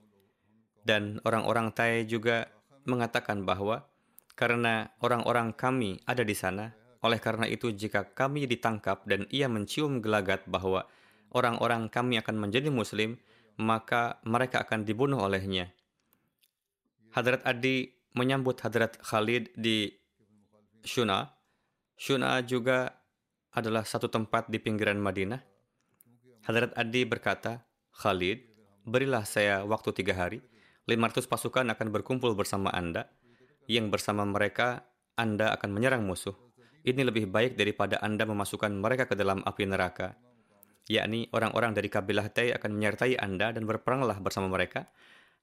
dan 0.83 1.23
orang-orang 1.23 1.71
Tai 1.71 2.03
juga 2.07 2.51
mengatakan 2.83 3.47
bahwa 3.47 3.87
karena 4.35 4.91
orang-orang 4.99 5.55
kami 5.55 5.99
ada 6.03 6.23
di 6.23 6.35
sana, 6.35 6.75
oleh 7.03 7.19
karena 7.19 7.47
itu 7.47 7.71
jika 7.71 8.07
kami 8.15 8.47
ditangkap 8.47 9.03
dan 9.07 9.27
ia 9.27 9.51
mencium 9.51 9.99
gelagat 9.99 10.47
bahwa 10.47 10.87
orang-orang 11.35 11.91
kami 11.91 12.19
akan 12.19 12.39
menjadi 12.39 12.71
muslim, 12.71 13.19
maka 13.57 14.21
mereka 14.25 14.65
akan 14.65 14.85
dibunuh 14.87 15.21
olehnya. 15.21 15.69
Hadrat 17.13 17.45
Adi 17.45 17.93
menyambut 18.17 18.57
Hadrat 18.61 18.97
Khalid 19.01 19.53
di 19.53 19.89
Shuna. 20.81 21.29
Shuna 21.93 22.41
juga 22.41 22.89
adalah 23.53 23.85
satu 23.85 24.09
tempat 24.09 24.49
di 24.49 24.57
pinggiran 24.57 24.97
Madinah. 24.97 25.41
Hadrat 26.43 26.73
Adi 26.73 27.05
berkata, 27.05 27.61
Khalid, 27.93 28.49
berilah 28.83 29.23
saya 29.23 29.61
waktu 29.63 29.93
tiga 29.93 30.17
hari. 30.17 30.41
500 30.89 31.29
pasukan 31.29 31.65
akan 31.71 31.87
berkumpul 31.93 32.35
bersama 32.35 32.73
Anda. 32.73 33.07
Yang 33.69 33.95
bersama 33.95 34.27
mereka, 34.27 34.83
Anda 35.15 35.55
akan 35.55 35.69
menyerang 35.71 36.03
musuh. 36.03 36.35
Ini 36.83 37.07
lebih 37.07 37.31
baik 37.31 37.55
daripada 37.55 38.01
Anda 38.03 38.27
memasukkan 38.27 38.75
mereka 38.75 39.07
ke 39.07 39.15
dalam 39.15 39.39
api 39.45 39.63
neraka. 39.63 40.19
Yakni 40.91 41.31
orang-orang 41.31 41.71
dari 41.71 41.87
kabilah 41.87 42.27
Tay 42.27 42.51
akan 42.51 42.75
menyertai 42.75 43.15
Anda 43.15 43.55
dan 43.55 43.63
berperanglah 43.63 44.19
bersama 44.19 44.51
mereka. 44.51 44.91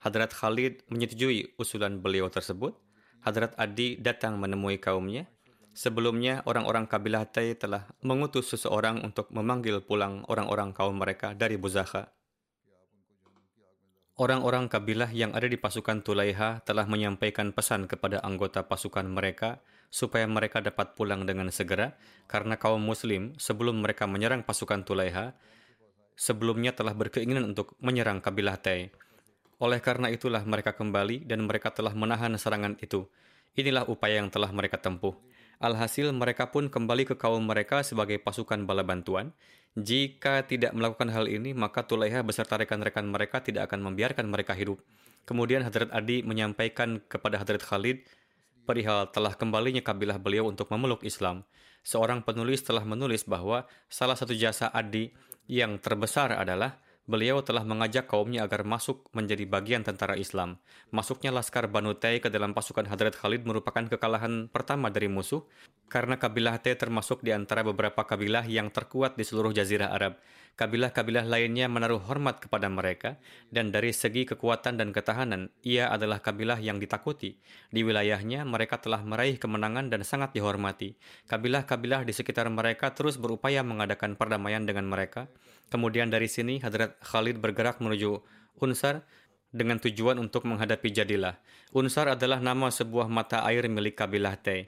Hadrat 0.05 0.37
Khalid 0.37 0.85
menyetujui 0.93 1.57
usulan 1.57 2.01
beliau 2.01 2.29
tersebut. 2.29 2.77
Hadrat 3.25 3.57
Adi 3.57 3.97
datang 3.97 4.37
menemui 4.37 4.77
kaumnya. 4.77 5.29
Sebelumnya, 5.71 6.45
orang-orang 6.45 6.85
kabilah 6.85 7.25
Tay 7.29 7.57
telah 7.57 7.89
mengutus 8.05 8.53
seseorang 8.53 9.01
untuk 9.01 9.33
memanggil 9.33 9.81
pulang 9.81 10.27
orang-orang 10.29 10.77
kaum 10.77 10.99
mereka 10.99 11.33
dari 11.33 11.57
Buzakha. 11.57 12.11
Orang-orang 14.21 14.69
kabilah 14.69 15.09
yang 15.17 15.33
ada 15.33 15.49
di 15.49 15.57
pasukan 15.57 16.05
Tulaiha 16.05 16.61
telah 16.69 16.85
menyampaikan 16.85 17.57
pesan 17.57 17.89
kepada 17.89 18.21
anggota 18.21 18.69
pasukan 18.69 19.09
mereka 19.09 19.65
supaya 19.91 20.25
mereka 20.31 20.63
dapat 20.63 20.95
pulang 20.95 21.27
dengan 21.27 21.51
segera 21.51 21.99
karena 22.31 22.55
kaum 22.57 22.79
muslim 22.79 23.35
sebelum 23.37 23.83
mereka 23.83 24.07
menyerang 24.07 24.47
pasukan 24.47 24.87
Tulaiha 24.87 25.35
sebelumnya 26.15 26.73
telah 26.73 26.95
berkeinginan 26.95 27.51
untuk 27.51 27.75
menyerang 27.83 28.23
kabilah 28.23 28.57
Tai. 28.63 28.89
Oleh 29.61 29.83
karena 29.83 30.09
itulah 30.09 30.41
mereka 30.47 30.73
kembali 30.73 31.29
dan 31.29 31.45
mereka 31.45 31.75
telah 31.75 31.93
menahan 31.93 32.33
serangan 32.41 32.81
itu. 32.81 33.05
Inilah 33.59 33.85
upaya 33.91 34.23
yang 34.23 34.33
telah 34.33 34.49
mereka 34.55 34.81
tempuh. 34.81 35.13
Alhasil 35.61 36.09
mereka 36.17 36.49
pun 36.49 36.73
kembali 36.73 37.05
ke 37.05 37.15
kaum 37.21 37.45
mereka 37.45 37.85
sebagai 37.85 38.17
pasukan 38.17 38.65
bala 38.65 38.81
bantuan 38.81 39.37
jika 39.79 40.43
tidak 40.51 40.75
melakukan 40.75 41.15
hal 41.15 41.31
ini, 41.31 41.55
maka 41.55 41.87
Tulaiha 41.87 42.27
beserta 42.27 42.59
rekan-rekan 42.59 43.07
mereka 43.07 43.39
tidak 43.39 43.71
akan 43.71 43.87
membiarkan 43.87 44.27
mereka 44.27 44.51
hidup. 44.51 44.83
Kemudian 45.23 45.63
Hadrat 45.63 45.95
Adi 45.95 46.27
menyampaikan 46.27 46.99
kepada 47.07 47.39
Hadrat 47.39 47.63
Khalid 47.63 48.03
perihal 48.71 49.11
telah 49.11 49.35
kembalinya 49.35 49.83
kabilah 49.83 50.23
beliau 50.23 50.47
untuk 50.47 50.71
memeluk 50.71 51.03
Islam. 51.03 51.43
Seorang 51.83 52.23
penulis 52.23 52.63
telah 52.63 52.87
menulis 52.87 53.27
bahwa 53.27 53.67
salah 53.91 54.15
satu 54.15 54.31
jasa 54.31 54.71
Adi 54.71 55.11
yang 55.51 55.83
terbesar 55.83 56.31
adalah 56.39 56.79
beliau 57.11 57.43
telah 57.43 57.67
mengajak 57.67 58.07
kaumnya 58.07 58.47
agar 58.47 58.63
masuk 58.63 59.11
menjadi 59.11 59.43
bagian 59.51 59.83
tentara 59.83 60.15
Islam. 60.15 60.63
Masuknya 60.95 61.35
Laskar 61.35 61.67
Banu 61.67 61.99
Tay 61.99 62.23
ke 62.23 62.31
dalam 62.31 62.55
pasukan 62.55 62.87
Hadrat 62.87 63.19
Khalid 63.19 63.43
merupakan 63.43 63.83
kekalahan 63.91 64.47
pertama 64.47 64.95
dari 64.95 65.11
musuh, 65.11 65.43
karena 65.91 66.15
kabilah 66.15 66.63
Tay 66.63 66.79
termasuk 66.79 67.27
di 67.27 67.35
antara 67.35 67.67
beberapa 67.67 68.07
kabilah 68.07 68.47
yang 68.47 68.71
terkuat 68.71 69.19
di 69.19 69.27
seluruh 69.27 69.51
jazirah 69.51 69.91
Arab. 69.91 70.23
Kabilah-kabilah 70.55 71.25
lainnya 71.25 71.69
menaruh 71.69 72.01
hormat 72.05 72.41
kepada 72.41 72.69
mereka, 72.69 73.17
dan 73.49 73.73
dari 73.73 73.93
segi 73.93 74.29
kekuatan 74.29 74.77
dan 74.77 74.93
ketahanan, 74.93 75.49
ia 75.65 75.89
adalah 75.89 76.21
kabilah 76.21 76.61
yang 76.61 76.79
ditakuti. 76.79 77.41
Di 77.73 77.81
wilayahnya, 77.83 78.45
mereka 78.45 78.79
telah 78.79 79.01
meraih 79.01 79.41
kemenangan 79.41 79.89
dan 79.89 80.05
sangat 80.05 80.37
dihormati. 80.37 80.97
Kabilah-kabilah 81.29 82.05
di 82.05 82.13
sekitar 82.13 82.51
mereka 82.53 82.93
terus 82.93 83.17
berupaya 83.17 83.65
mengadakan 83.65 84.21
perdamaian 84.21 84.65
dengan 84.65 84.85
mereka, 84.91 85.33
Kemudian 85.71 86.11
dari 86.11 86.27
sini 86.27 86.59
Hadrat 86.59 86.99
Khalid 86.99 87.39
bergerak 87.39 87.79
menuju 87.79 88.19
Unsar 88.59 89.07
dengan 89.55 89.79
tujuan 89.79 90.19
untuk 90.19 90.45
menghadapi 90.45 90.91
Jadilah. 90.91 91.39
Unsar 91.71 92.11
adalah 92.11 92.43
nama 92.43 92.69
sebuah 92.69 93.07
mata 93.07 93.47
air 93.47 93.71
milik 93.71 93.95
kabilah 93.95 94.35
Tay. 94.37 94.67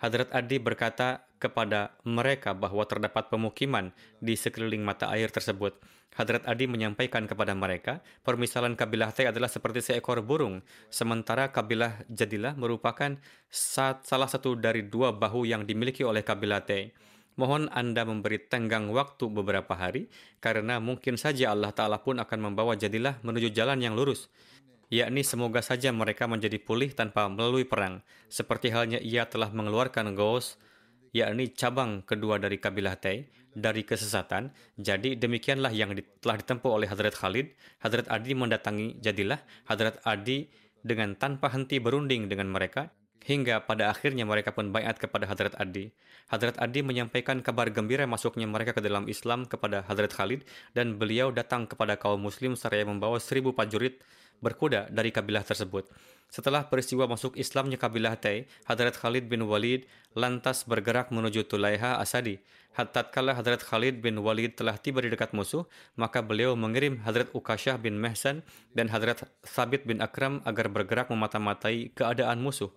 Hadrat 0.00 0.32
Adi 0.32 0.56
berkata 0.56 1.28
kepada 1.40 1.96
mereka 2.04 2.52
bahwa 2.52 2.84
terdapat 2.84 3.32
pemukiman 3.32 3.90
di 4.20 4.36
sekeliling 4.36 4.84
mata 4.84 5.08
air 5.08 5.32
tersebut. 5.32 5.80
Hadrat 6.10 6.44
Adi 6.44 6.66
menyampaikan 6.68 7.24
kepada 7.24 7.56
mereka, 7.56 8.04
permisalan 8.26 8.76
kabilah 8.76 9.14
Tay 9.14 9.30
adalah 9.30 9.48
seperti 9.48 9.80
seekor 9.80 10.20
burung, 10.20 10.60
sementara 10.92 11.48
kabilah 11.48 12.02
Jadilah 12.12 12.58
merupakan 12.58 13.16
salah 13.48 14.28
satu 14.28 14.58
dari 14.58 14.84
dua 14.84 15.16
bahu 15.16 15.48
yang 15.48 15.64
dimiliki 15.64 16.04
oleh 16.04 16.20
kabilah 16.20 16.66
Tay. 16.66 16.92
Mohon 17.38 17.70
Anda 17.72 18.04
memberi 18.04 18.42
tenggang 18.42 18.90
waktu 18.90 19.32
beberapa 19.32 19.72
hari, 19.72 20.10
karena 20.44 20.76
mungkin 20.76 21.16
saja 21.16 21.54
Allah 21.54 21.72
Ta'ala 21.72 22.02
pun 22.02 22.20
akan 22.20 22.52
membawa 22.52 22.76
jadilah 22.76 23.16
menuju 23.24 23.54
jalan 23.54 23.80
yang 23.80 23.96
lurus. 23.96 24.28
Yakni 24.90 25.22
semoga 25.22 25.62
saja 25.62 25.94
mereka 25.94 26.26
menjadi 26.26 26.58
pulih 26.58 26.90
tanpa 26.90 27.30
melalui 27.30 27.62
perang, 27.62 28.02
seperti 28.26 28.74
halnya 28.74 28.98
ia 28.98 29.30
telah 29.30 29.54
mengeluarkan 29.54 30.18
Gos, 30.18 30.58
yakni 31.10 31.52
cabang 31.54 32.02
kedua 32.02 32.38
dari 32.38 32.58
kabilah 32.58 32.98
Tay, 32.98 33.26
dari 33.54 33.82
kesesatan. 33.86 34.50
Jadi 34.78 35.18
demikianlah 35.18 35.70
yang 35.74 35.94
telah 36.22 36.36
ditempuh 36.38 36.70
oleh 36.70 36.88
Hadrat 36.90 37.14
Khalid. 37.14 37.54
Hadrat 37.82 38.06
Adi 38.08 38.32
mendatangi 38.34 38.98
jadilah. 39.02 39.42
Hadrat 39.66 39.98
Adi 40.06 40.50
dengan 40.80 41.14
tanpa 41.18 41.52
henti 41.52 41.76
berunding 41.76 42.30
dengan 42.30 42.48
mereka 42.48 42.88
Hingga 43.20 43.68
pada 43.68 43.92
akhirnya 43.92 44.24
mereka 44.24 44.56
pun 44.56 44.72
bayat 44.72 44.96
kepada 44.96 45.28
Hadrat 45.28 45.52
Adi. 45.60 45.92
Hadrat 46.32 46.56
Adi 46.56 46.80
menyampaikan 46.80 47.44
kabar 47.44 47.68
gembira 47.68 48.08
masuknya 48.08 48.48
mereka 48.48 48.72
ke 48.72 48.80
dalam 48.80 49.04
Islam 49.12 49.44
kepada 49.44 49.84
Hadrat 49.84 50.16
Khalid 50.16 50.48
dan 50.72 50.96
beliau 50.96 51.28
datang 51.28 51.68
kepada 51.68 52.00
kaum 52.00 52.16
muslim 52.16 52.56
seraya 52.56 52.88
membawa 52.88 53.20
seribu 53.20 53.52
prajurit 53.52 54.00
berkuda 54.40 54.88
dari 54.88 55.12
kabilah 55.12 55.44
tersebut. 55.44 55.84
Setelah 56.30 56.70
peristiwa 56.70 57.10
masuk 57.10 57.34
Islamnya 57.34 57.74
kabilah 57.74 58.14
Tay, 58.14 58.46
Hadrat 58.62 58.94
Khalid 58.94 59.26
bin 59.26 59.42
Walid 59.50 59.90
lantas 60.14 60.62
bergerak 60.62 61.10
menuju 61.10 61.42
Tulaiha 61.50 61.98
Asadi. 61.98 62.38
Tatkala 62.70 63.34
Hadrat 63.34 63.66
Khalid 63.66 63.98
bin 63.98 64.22
Walid 64.22 64.54
telah 64.54 64.78
tiba 64.78 65.02
di 65.02 65.10
dekat 65.10 65.34
musuh, 65.34 65.66
maka 65.98 66.22
beliau 66.22 66.54
mengirim 66.54 67.02
Hadrat 67.02 67.34
Ukashah 67.34 67.82
bin 67.82 67.98
Mehsan 67.98 68.46
dan 68.78 68.86
Hadrat 68.88 69.26
Sabit 69.42 69.82
bin 69.82 69.98
Akram 69.98 70.38
agar 70.46 70.70
bergerak 70.70 71.10
memata-matai 71.10 71.90
keadaan 71.98 72.38
musuh 72.38 72.70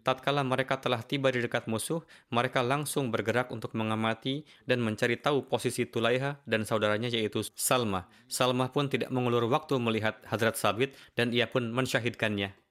tatkala 0.00 0.40
mereka 0.40 0.80
telah 0.80 1.04
tiba 1.04 1.28
di 1.28 1.44
dekat 1.44 1.68
musuh, 1.68 2.00
mereka 2.32 2.64
langsung 2.64 3.12
bergerak 3.12 3.52
untuk 3.52 3.76
mengamati 3.76 4.48
dan 4.64 4.80
mencari 4.80 5.20
tahu 5.20 5.46
posisi 5.46 5.84
Tulaiha 5.86 6.40
dan 6.48 6.64
saudaranya 6.64 7.12
yaitu 7.12 7.44
Salma. 7.54 8.08
Salma 8.26 8.72
pun 8.72 8.88
tidak 8.88 9.12
mengulur 9.12 9.46
waktu 9.48 9.76
melihat 9.76 10.18
Hadrat 10.26 10.56
Sabit 10.56 10.96
dan 11.14 11.30
ia 11.36 11.46
pun 11.48 11.68
mensyahidkannya. 11.70 12.69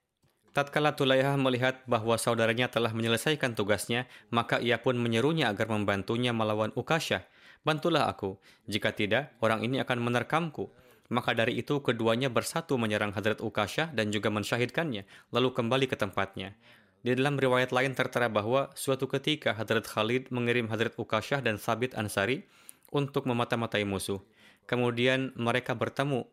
Tatkala 0.50 0.98
Tulaiha 0.98 1.38
melihat 1.38 1.86
bahwa 1.86 2.18
saudaranya 2.18 2.74
telah 2.74 2.90
menyelesaikan 2.90 3.54
tugasnya, 3.54 4.10
maka 4.34 4.58
ia 4.58 4.82
pun 4.82 4.98
menyerunya 4.98 5.54
agar 5.54 5.70
membantunya 5.70 6.34
melawan 6.34 6.74
Ukasha. 6.74 7.30
Bantulah 7.62 8.10
aku, 8.10 8.42
jika 8.66 8.90
tidak, 8.96 9.36
orang 9.46 9.62
ini 9.62 9.78
akan 9.78 10.02
menerkamku. 10.02 10.74
Maka 11.10 11.34
dari 11.34 11.58
itu 11.58 11.82
keduanya 11.82 12.30
bersatu 12.30 12.78
menyerang 12.78 13.14
Hadrat 13.14 13.42
Ukasha 13.42 13.90
dan 13.94 14.14
juga 14.14 14.30
mensyahidkannya, 14.30 15.06
lalu 15.34 15.50
kembali 15.54 15.86
ke 15.90 15.98
tempatnya. 15.98 16.54
Di 17.00 17.16
dalam 17.16 17.40
riwayat 17.40 17.72
lain 17.72 17.96
tertera 17.96 18.28
bahwa 18.28 18.70
suatu 18.76 19.08
ketika 19.10 19.56
Hadrat 19.56 19.88
Khalid 19.88 20.30
mengirim 20.34 20.70
Hadrat 20.70 20.98
Ukashah 21.00 21.40
dan 21.40 21.56
Sabit 21.56 21.96
Ansari 21.96 22.46
untuk 22.90 23.26
memata-matai 23.30 23.86
musuh. 23.86 24.22
Kemudian 24.70 25.34
mereka 25.34 25.74
bertemu 25.74 26.30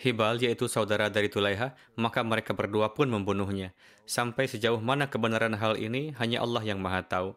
Hibal 0.00 0.40
yaitu 0.40 0.64
saudara 0.64 1.12
dari 1.12 1.28
Tulaiha, 1.28 1.76
maka 2.00 2.24
mereka 2.24 2.56
berdua 2.56 2.96
pun 2.96 3.12
membunuhnya. 3.12 3.76
Sampai 4.08 4.48
sejauh 4.48 4.80
mana 4.80 5.12
kebenaran 5.12 5.52
hal 5.60 5.76
ini 5.76 6.16
hanya 6.16 6.40
Allah 6.40 6.64
yang 6.64 6.80
maha 6.80 7.04
tahu. 7.04 7.36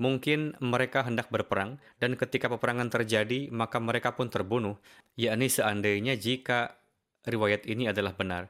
Mungkin 0.00 0.56
mereka 0.64 1.04
hendak 1.04 1.28
berperang 1.28 1.76
dan 2.00 2.16
ketika 2.16 2.48
peperangan 2.48 2.88
terjadi 2.88 3.52
maka 3.52 3.76
mereka 3.76 4.16
pun 4.16 4.32
terbunuh, 4.32 4.80
yakni 5.20 5.52
seandainya 5.52 6.16
jika 6.16 6.80
riwayat 7.28 7.68
ini 7.68 7.92
adalah 7.92 8.16
benar 8.16 8.48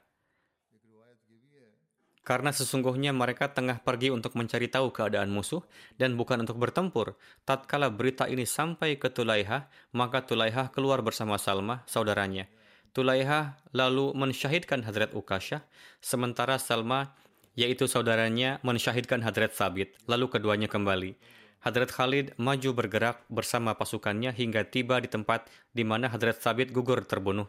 karena 2.31 2.55
sesungguhnya 2.55 3.11
mereka 3.11 3.51
tengah 3.51 3.83
pergi 3.83 4.15
untuk 4.15 4.39
mencari 4.39 4.71
tahu 4.71 4.95
keadaan 4.95 5.35
musuh 5.35 5.67
dan 5.99 6.15
bukan 6.15 6.47
untuk 6.47 6.63
bertempur. 6.63 7.19
Tatkala 7.43 7.91
berita 7.91 8.31
ini 8.31 8.47
sampai 8.47 9.01
ke 9.03 9.11
Tulaiha, 9.11 9.67
maka 9.97 10.23
Tulaiha 10.23 10.71
keluar 10.71 11.03
bersama 11.03 11.41
Salma, 11.43 11.83
saudaranya. 11.91 12.47
Tulaiha 12.91 13.55
lalu 13.71 14.11
mensyahidkan 14.19 14.83
Hadrat 14.83 15.15
Ukasha, 15.15 15.63
sementara 16.03 16.59
Salma, 16.59 17.15
yaitu 17.55 17.87
saudaranya, 17.87 18.59
mensyahidkan 18.67 19.23
Hadrat 19.23 19.55
Sabit. 19.55 19.95
Lalu 20.11 20.27
keduanya 20.27 20.67
kembali. 20.67 21.15
Hadrat 21.61 21.93
Khalid 21.93 22.33
maju 22.41 22.71
bergerak 22.73 23.21
bersama 23.29 23.77
pasukannya 23.77 24.33
hingga 24.33 24.65
tiba 24.65 24.97
di 24.99 25.13
tempat 25.13 25.45
di 25.77 25.85
mana 25.85 26.09
Hadrat 26.09 26.41
Sabit 26.41 26.73
gugur 26.73 27.05
terbunuh. 27.05 27.47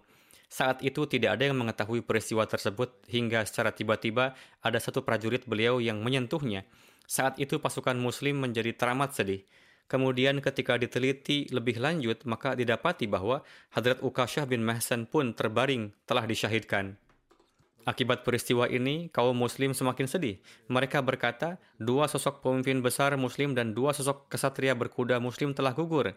Saat 0.52 0.84
itu 0.84 1.08
tidak 1.08 1.40
ada 1.40 1.48
yang 1.48 1.56
mengetahui 1.56 2.04
peristiwa 2.04 2.44
tersebut 2.44 2.92
hingga 3.08 3.48
secara 3.48 3.72
tiba-tiba 3.72 4.36
ada 4.60 4.80
satu 4.84 5.00
prajurit 5.00 5.48
beliau 5.48 5.80
yang 5.80 6.04
menyentuhnya. 6.04 6.68
Saat 7.08 7.40
itu 7.40 7.64
pasukan 7.64 7.96
muslim 7.96 8.36
menjadi 8.44 8.76
teramat 8.76 9.16
sedih. 9.16 9.48
Kemudian 9.92 10.40
ketika 10.40 10.80
diteliti 10.80 11.52
lebih 11.52 11.76
lanjut, 11.76 12.24
maka 12.24 12.56
didapati 12.56 13.12
bahwa 13.12 13.44
Hadrat 13.76 14.00
Ukashah 14.00 14.48
bin 14.48 14.64
Mahsan 14.64 15.04
pun 15.04 15.36
terbaring 15.36 15.92
telah 16.08 16.24
disyahidkan. 16.24 16.96
Akibat 17.84 18.24
peristiwa 18.24 18.72
ini, 18.72 19.12
kaum 19.12 19.36
muslim 19.36 19.76
semakin 19.76 20.08
sedih. 20.08 20.40
Mereka 20.72 21.04
berkata, 21.04 21.60
dua 21.76 22.08
sosok 22.08 22.40
pemimpin 22.40 22.80
besar 22.80 23.12
muslim 23.20 23.52
dan 23.52 23.76
dua 23.76 23.92
sosok 23.92 24.32
kesatria 24.32 24.72
berkuda 24.80 25.20
muslim 25.20 25.52
telah 25.52 25.76
gugur. 25.76 26.16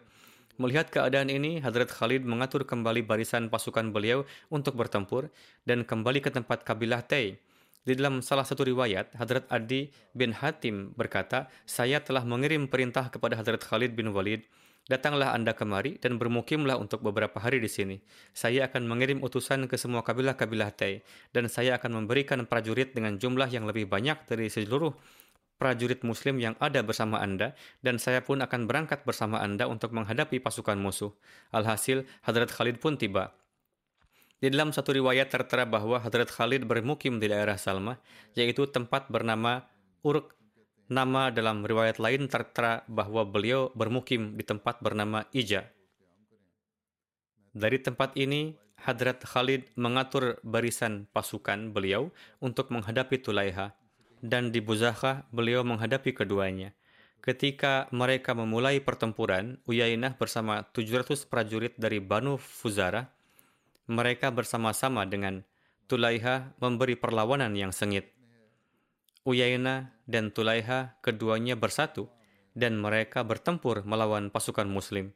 Melihat 0.55 0.87
keadaan 0.87 1.27
ini, 1.27 1.59
Hadrat 1.59 1.91
Khalid 1.91 2.23
mengatur 2.23 2.63
kembali 2.63 3.03
barisan 3.03 3.51
pasukan 3.51 3.91
beliau 3.91 4.23
untuk 4.47 4.79
bertempur 4.79 5.27
dan 5.67 5.83
kembali 5.83 6.23
ke 6.23 6.31
tempat 6.31 6.63
kabilah 6.63 7.03
Tay. 7.03 7.43
Di 7.85 7.93
dalam 7.93 8.25
salah 8.25 8.43
satu 8.43 8.65
riwayat, 8.65 9.13
Hadrat 9.13 9.45
Adi 9.53 9.93
bin 10.11 10.33
Hatim 10.33 10.97
berkata, 10.97 11.47
saya 11.69 12.01
telah 12.01 12.25
mengirim 12.25 12.65
perintah 12.65 13.13
kepada 13.13 13.37
Hadrat 13.37 13.61
Khalid 13.61 13.93
bin 13.93 14.09
Walid 14.09 14.41
Datanglah 14.85 15.33
Anda 15.33 15.57
kemari 15.57 15.97
dan 15.97 16.21
bermukimlah 16.21 16.77
untuk 16.77 17.01
beberapa 17.01 17.41
hari 17.41 17.57
di 17.57 17.65
sini. 17.65 17.97
Saya 18.37 18.69
akan 18.69 18.85
mengirim 18.85 19.17
utusan 19.25 19.65
ke 19.65 19.81
semua 19.81 20.05
kabilah-kabilah 20.05 20.77
Tai, 20.77 21.01
dan 21.33 21.49
saya 21.49 21.81
akan 21.81 22.05
memberikan 22.05 22.45
prajurit 22.45 22.93
dengan 22.93 23.17
jumlah 23.17 23.49
yang 23.49 23.65
lebih 23.65 23.89
banyak 23.89 24.29
dari 24.29 24.45
seluruh 24.45 24.93
prajurit 25.57 26.05
muslim 26.05 26.37
yang 26.37 26.53
ada 26.61 26.85
bersama 26.85 27.17
Anda, 27.17 27.57
dan 27.81 27.97
saya 27.97 28.21
pun 28.21 28.45
akan 28.45 28.69
berangkat 28.69 29.01
bersama 29.09 29.41
Anda 29.41 29.65
untuk 29.65 29.89
menghadapi 29.89 30.37
pasukan 30.37 30.77
musuh. 30.77 31.17
Alhasil, 31.49 32.05
Hadrat 32.21 32.53
Khalid 32.53 32.77
pun 32.77 32.93
tiba. 32.93 33.33
Di 34.39 34.51
dalam 34.51 34.75
satu 34.75 34.91
riwayat 34.91 35.31
tertera 35.31 35.63
bahwa 35.63 35.97
Hadrat 35.99 36.27
Khalid 36.27 36.67
bermukim 36.67 37.17
di 37.23 37.31
daerah 37.31 37.55
Salma, 37.55 37.97
yaitu 38.35 38.67
tempat 38.67 39.07
bernama 39.07 39.67
Uruk 40.03 40.35
Nama 40.85 41.33
dalam 41.33 41.65
riwayat 41.65 41.97
lain 41.97 42.29
tertera 42.29 42.85
bahwa 42.85 43.25
beliau 43.25 43.73
bermukim 43.73 44.37
di 44.37 44.45
tempat 44.45 44.85
bernama 44.85 45.25
Ija. 45.33 45.73
Dari 47.57 47.81
tempat 47.81 48.13
ini, 48.13 48.53
Hadrat 48.85 49.25
Khalid 49.25 49.73
mengatur 49.81 50.37
barisan 50.45 51.09
pasukan 51.09 51.73
beliau 51.73 52.13
untuk 52.37 52.69
menghadapi 52.69 53.17
Tulaiha, 53.17 53.73
dan 54.21 54.53
di 54.53 54.61
Buzakha 54.61 55.25
beliau 55.33 55.65
menghadapi 55.65 56.13
keduanya. 56.13 56.77
Ketika 57.17 57.89
mereka 57.89 58.37
memulai 58.37 58.77
pertempuran, 58.77 59.57
Uyainah 59.65 60.21
bersama 60.21 60.69
700 60.69 61.25
prajurit 61.25 61.73
dari 61.81 61.97
Banu 61.97 62.37
Fuzara, 62.37 63.09
mereka 63.85 64.33
bersama-sama 64.33 65.05
dengan 65.05 65.45
Tulaiha 65.85 66.57
memberi 66.57 66.97
perlawanan 66.97 67.53
yang 67.53 67.69
sengit. 67.69 68.09
Uyaina 69.25 69.93
dan 70.09 70.33
Tulaiha 70.33 70.97
keduanya 71.05 71.53
bersatu 71.53 72.09
dan 72.57 72.81
mereka 72.81 73.21
bertempur 73.21 73.85
melawan 73.85 74.33
pasukan 74.33 74.65
muslim. 74.65 75.13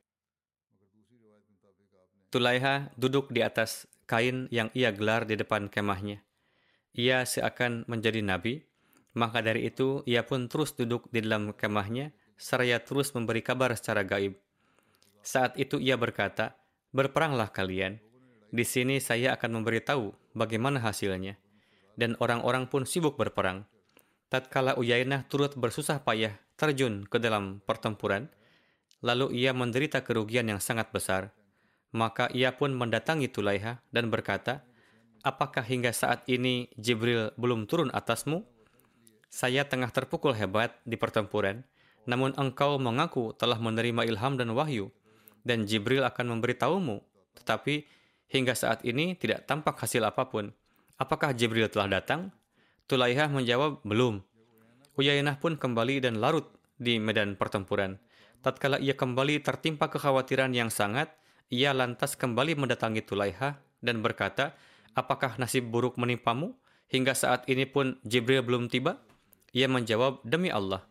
Tulaiha 2.30 2.94
duduk 2.94 3.34
di 3.34 3.42
atas 3.42 3.90
kain 4.06 4.46
yang 4.54 4.70
ia 4.78 4.94
gelar 4.94 5.26
di 5.26 5.34
depan 5.34 5.66
kemahnya. 5.70 6.22
Ia 6.94 7.26
seakan 7.26 7.90
menjadi 7.90 8.22
nabi, 8.22 8.62
maka 9.18 9.42
dari 9.42 9.66
itu 9.66 10.06
ia 10.06 10.22
pun 10.22 10.46
terus 10.46 10.78
duduk 10.78 11.10
di 11.10 11.26
dalam 11.26 11.58
kemahnya 11.58 12.14
seraya 12.38 12.78
terus 12.82 13.14
memberi 13.18 13.42
kabar 13.42 13.74
secara 13.74 14.06
gaib. 14.06 14.38
Saat 15.26 15.58
itu 15.58 15.82
ia 15.82 15.98
berkata, 15.98 16.58
"Berperanglah 16.94 17.50
kalian. 17.50 18.09
Di 18.50 18.66
sini 18.66 18.98
saya 18.98 19.38
akan 19.38 19.62
memberitahu 19.62 20.36
bagaimana 20.38 20.82
hasilnya." 20.82 21.38
Dan 22.00 22.16
orang-orang 22.24 22.72
pun 22.72 22.88
sibuk 22.88 23.20
berperang 23.20 23.68
tatkala 24.30 24.78
Uyainah 24.78 25.26
turut 25.26 25.58
bersusah 25.58 26.06
payah 26.06 26.38
terjun 26.56 27.04
ke 27.10 27.18
dalam 27.18 27.66
pertempuran, 27.66 28.30
lalu 29.02 29.34
ia 29.34 29.52
menderita 29.52 30.06
kerugian 30.06 30.48
yang 30.48 30.62
sangat 30.62 30.94
besar. 30.94 31.34
Maka 31.90 32.30
ia 32.30 32.54
pun 32.54 32.70
mendatangi 32.78 33.34
Tulaiha 33.34 33.82
dan 33.90 34.14
berkata, 34.14 34.62
Apakah 35.20 35.66
hingga 35.66 35.92
saat 35.92 36.24
ini 36.32 36.72
Jibril 36.80 37.36
belum 37.36 37.68
turun 37.68 37.92
atasmu? 37.92 38.46
Saya 39.28 39.68
tengah 39.68 39.92
terpukul 39.92 40.32
hebat 40.38 40.78
di 40.88 40.96
pertempuran, 40.96 41.66
namun 42.08 42.32
engkau 42.40 42.80
mengaku 42.80 43.36
telah 43.36 43.60
menerima 43.60 44.08
ilham 44.08 44.40
dan 44.40 44.54
wahyu, 44.56 44.94
dan 45.44 45.68
Jibril 45.68 46.06
akan 46.08 46.38
memberitahumu. 46.38 47.04
Tetapi 47.42 47.99
hingga 48.30 48.54
saat 48.54 48.86
ini 48.86 49.18
tidak 49.18 49.50
tampak 49.50 49.76
hasil 49.82 50.06
apa 50.06 50.30
pun. 50.30 50.54
Apakah 51.02 51.34
Jibril 51.34 51.68
telah 51.68 52.00
datang? 52.00 52.30
Tulaihah 52.86 53.30
menjawab, 53.30 53.82
belum. 53.86 54.22
Uyainah 54.98 55.38
pun 55.38 55.58
kembali 55.58 56.02
dan 56.04 56.18
larut 56.22 56.50
di 56.78 56.98
medan 56.98 57.36
pertempuran. 57.38 57.98
Tatkala 58.40 58.80
ia 58.80 58.96
kembali 58.96 59.44
tertimpa 59.44 59.92
kekhawatiran 59.92 60.56
yang 60.56 60.72
sangat, 60.72 61.12
ia 61.52 61.76
lantas 61.76 62.16
kembali 62.16 62.56
mendatangi 62.56 63.04
Tulaiha 63.04 63.60
dan 63.84 64.00
berkata, 64.00 64.56
apakah 64.96 65.36
nasib 65.36 65.68
buruk 65.68 66.00
menimpamu? 66.00 66.56
Hingga 66.90 67.14
saat 67.14 67.46
ini 67.46 67.70
pun 67.70 68.02
Jibril 68.02 68.42
belum 68.42 68.66
tiba? 68.66 68.98
Ia 69.54 69.70
menjawab, 69.70 70.26
demi 70.26 70.50
Allah, 70.50 70.86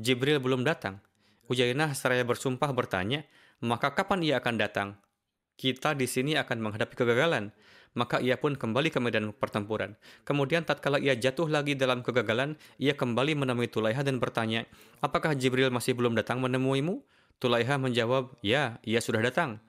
Jibril 0.00 0.40
belum 0.40 0.64
datang. 0.64 1.04
Uyainah 1.52 1.92
seraya 1.92 2.24
bersumpah 2.24 2.72
bertanya, 2.72 3.28
maka 3.60 3.92
kapan 3.92 4.24
ia 4.24 4.40
akan 4.40 4.56
datang? 4.56 4.88
Kita 5.62 5.94
di 5.94 6.10
sini 6.10 6.34
akan 6.34 6.58
menghadapi 6.58 6.98
kegagalan 6.98 7.54
maka 7.92 8.20
ia 8.20 8.40
pun 8.40 8.56
kembali 8.56 8.88
ke 8.88 8.98
medan 9.00 9.36
pertempuran. 9.36 9.96
Kemudian 10.24 10.64
tatkala 10.64 10.96
ia 10.96 11.12
jatuh 11.12 11.48
lagi 11.48 11.76
dalam 11.76 12.00
kegagalan, 12.00 12.56
ia 12.80 12.96
kembali 12.96 13.36
menemui 13.36 13.68
Tulaiha 13.68 14.00
dan 14.00 14.16
bertanya, 14.16 14.64
apakah 15.04 15.36
Jibril 15.36 15.68
masih 15.68 15.92
belum 15.92 16.16
datang 16.16 16.40
menemuimu? 16.40 17.04
Tulaiha 17.36 17.76
menjawab, 17.76 18.38
ya, 18.40 18.80
ia 18.86 19.00
sudah 19.02 19.20
datang. 19.20 19.60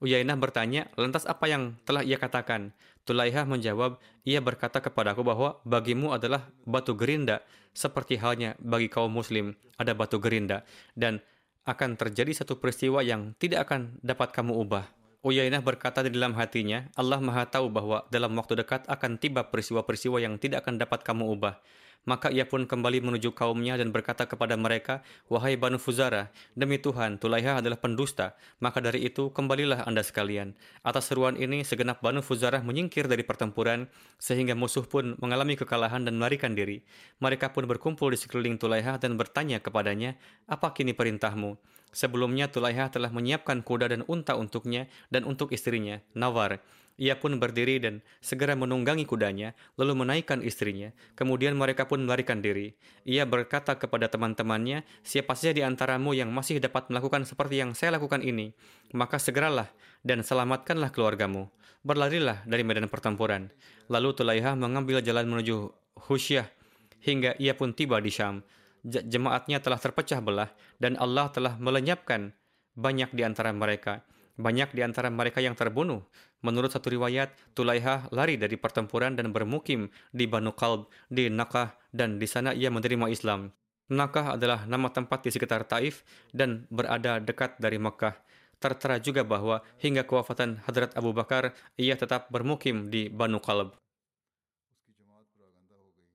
Uyainah 0.00 0.36
bertanya, 0.40 0.88
lantas 0.96 1.28
apa 1.28 1.44
yang 1.48 1.76
telah 1.84 2.00
ia 2.00 2.16
katakan? 2.16 2.72
Tulaiha 3.04 3.44
menjawab, 3.48 4.00
ia 4.24 4.40
berkata 4.40 4.80
kepadaku 4.80 5.24
bahwa 5.24 5.60
bagimu 5.64 6.12
adalah 6.12 6.48
batu 6.64 6.96
gerinda, 6.96 7.44
seperti 7.72 8.20
halnya 8.20 8.56
bagi 8.60 8.90
kaum 8.92 9.12
muslim 9.12 9.56
ada 9.80 9.96
batu 9.96 10.20
gerinda, 10.20 10.64
dan 10.96 11.20
akan 11.68 11.94
terjadi 11.96 12.44
satu 12.44 12.58
peristiwa 12.58 13.04
yang 13.04 13.36
tidak 13.36 13.68
akan 13.68 14.00
dapat 14.00 14.32
kamu 14.32 14.56
ubah. 14.56 14.99
Uyainah 15.20 15.60
berkata 15.60 16.00
di 16.00 16.16
dalam 16.16 16.32
hatinya, 16.32 16.88
Allah 16.96 17.20
maha 17.20 17.44
tahu 17.44 17.68
bahwa 17.68 18.08
dalam 18.08 18.32
waktu 18.40 18.64
dekat 18.64 18.88
akan 18.88 19.20
tiba 19.20 19.44
peristiwa-peristiwa 19.52 20.16
yang 20.16 20.40
tidak 20.40 20.64
akan 20.64 20.80
dapat 20.80 21.04
kamu 21.04 21.36
ubah. 21.36 21.60
Maka 22.08 22.32
ia 22.32 22.48
pun 22.48 22.64
kembali 22.64 23.04
menuju 23.04 23.36
kaumnya 23.36 23.76
dan 23.76 23.92
berkata 23.92 24.24
kepada 24.24 24.56
mereka, 24.56 25.04
Wahai 25.28 25.60
Banu 25.60 25.76
Fuzara, 25.76 26.32
demi 26.56 26.80
Tuhan, 26.80 27.20
Tulaiha 27.20 27.60
adalah 27.60 27.76
pendusta. 27.76 28.32
Maka 28.64 28.80
dari 28.80 29.04
itu, 29.04 29.28
kembalilah 29.28 29.84
anda 29.84 30.00
sekalian. 30.00 30.56
Atas 30.80 31.12
seruan 31.12 31.36
ini, 31.36 31.68
segenap 31.68 32.00
Banu 32.00 32.24
Fuzara 32.24 32.64
menyingkir 32.64 33.04
dari 33.04 33.20
pertempuran, 33.20 33.92
sehingga 34.16 34.56
musuh 34.56 34.88
pun 34.88 35.20
mengalami 35.20 35.60
kekalahan 35.60 36.00
dan 36.00 36.16
melarikan 36.16 36.56
diri. 36.56 36.80
Mereka 37.20 37.52
pun 37.52 37.68
berkumpul 37.68 38.08
di 38.08 38.16
sekeliling 38.16 38.56
Tulaiha 38.56 38.96
dan 38.96 39.20
bertanya 39.20 39.60
kepadanya, 39.60 40.16
Apa 40.48 40.72
kini 40.72 40.96
perintahmu? 40.96 41.60
Sebelumnya 41.90 42.46
Tulaiha 42.46 42.90
telah 42.94 43.10
menyiapkan 43.10 43.66
kuda 43.66 43.90
dan 43.90 44.06
unta 44.06 44.38
untuknya 44.38 44.86
dan 45.10 45.26
untuk 45.26 45.50
istrinya, 45.50 45.98
Nawar. 46.14 46.62
Ia 47.00 47.16
pun 47.16 47.40
berdiri 47.40 47.80
dan 47.80 48.04
segera 48.20 48.52
menunggangi 48.52 49.08
kudanya, 49.08 49.56
lalu 49.80 50.04
menaikkan 50.04 50.44
istrinya. 50.44 50.92
Kemudian 51.16 51.56
mereka 51.56 51.88
pun 51.88 52.04
melarikan 52.04 52.44
diri. 52.44 52.76
Ia 53.08 53.24
berkata 53.24 53.80
kepada 53.80 54.12
teman-temannya, 54.12 54.84
siapa 55.00 55.32
saja 55.32 55.56
di 55.56 55.62
antaramu 55.64 56.12
yang 56.12 56.28
masih 56.28 56.60
dapat 56.60 56.92
melakukan 56.92 57.24
seperti 57.24 57.64
yang 57.64 57.72
saya 57.72 57.96
lakukan 57.96 58.20
ini, 58.20 58.52
maka 58.92 59.16
segeralah 59.16 59.72
dan 60.04 60.20
selamatkanlah 60.20 60.92
keluargamu. 60.92 61.48
Berlarilah 61.80 62.44
dari 62.44 62.60
medan 62.68 62.92
pertempuran. 62.92 63.48
Lalu 63.88 64.12
Tulaiha 64.12 64.52
mengambil 64.52 65.00
jalan 65.00 65.24
menuju 65.24 65.72
Husyah 66.04 66.52
hingga 67.00 67.32
ia 67.40 67.56
pun 67.56 67.72
tiba 67.72 67.96
di 67.96 68.12
Syam 68.12 68.44
jemaatnya 68.84 69.60
telah 69.60 69.80
terpecah 69.80 70.20
belah 70.24 70.50
dan 70.80 70.96
Allah 70.96 71.28
telah 71.32 71.56
melenyapkan 71.60 72.32
banyak 72.76 73.12
di 73.12 73.22
antara 73.26 73.52
mereka. 73.52 74.04
Banyak 74.40 74.72
di 74.72 74.80
antara 74.80 75.12
mereka 75.12 75.44
yang 75.44 75.52
terbunuh. 75.52 76.00
Menurut 76.40 76.72
satu 76.72 76.88
riwayat, 76.88 77.36
Tulaiha 77.52 78.08
lari 78.08 78.40
dari 78.40 78.56
pertempuran 78.56 79.12
dan 79.12 79.36
bermukim 79.36 79.92
di 80.16 80.24
Banu 80.24 80.56
Qalb, 80.56 80.88
di 81.12 81.28
Nakah, 81.28 81.76
dan 81.92 82.16
di 82.16 82.24
sana 82.24 82.56
ia 82.56 82.72
menerima 82.72 83.12
Islam. 83.12 83.52
Nakah 83.92 84.40
adalah 84.40 84.64
nama 84.64 84.88
tempat 84.88 85.26
di 85.26 85.34
sekitar 85.34 85.68
Taif 85.68 86.06
dan 86.32 86.64
berada 86.72 87.20
dekat 87.20 87.60
dari 87.60 87.76
Mekah. 87.76 88.16
Tertera 88.56 88.96
juga 88.96 89.26
bahwa 89.28 89.60
hingga 89.76 90.08
kewafatan 90.08 90.64
Hadrat 90.64 90.96
Abu 90.96 91.12
Bakar, 91.12 91.52
ia 91.76 91.98
tetap 91.98 92.32
bermukim 92.32 92.88
di 92.88 93.12
Banu 93.12 93.44
Qalb. 93.44 93.76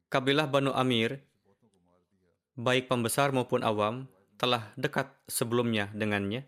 Kabilah 0.10 0.48
Banu 0.48 0.72
Amir 0.72 1.20
baik 2.56 2.88
pembesar 2.88 3.36
maupun 3.36 3.62
awam, 3.62 4.08
telah 4.36 4.72
dekat 4.76 5.12
sebelumnya 5.28 5.92
dengannya. 5.96 6.44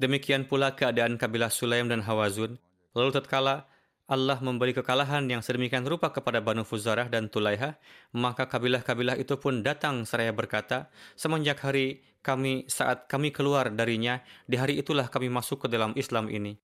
Demikian 0.00 0.48
pula 0.48 0.72
keadaan 0.72 1.20
kabilah 1.20 1.52
Sulaim 1.52 1.86
dan 1.86 2.00
Hawazun. 2.00 2.56
Lalu 2.96 3.10
tatkala 3.12 3.68
Allah 4.10 4.42
memberi 4.42 4.74
kekalahan 4.74 5.22
yang 5.30 5.38
sedemikian 5.38 5.86
rupa 5.86 6.10
kepada 6.10 6.42
Banu 6.42 6.66
Fuzarah 6.66 7.06
dan 7.06 7.30
Tulaiha, 7.30 7.78
maka 8.18 8.50
kabilah-kabilah 8.50 9.14
itu 9.14 9.38
pun 9.38 9.62
datang 9.62 10.02
seraya 10.02 10.34
berkata, 10.34 10.90
semenjak 11.14 11.62
hari 11.62 12.02
kami 12.18 12.66
saat 12.66 13.06
kami 13.06 13.30
keluar 13.30 13.70
darinya, 13.70 14.18
di 14.50 14.58
hari 14.58 14.82
itulah 14.82 15.06
kami 15.06 15.30
masuk 15.30 15.62
ke 15.62 15.68
dalam 15.70 15.94
Islam 15.94 16.26
ini. 16.26 16.58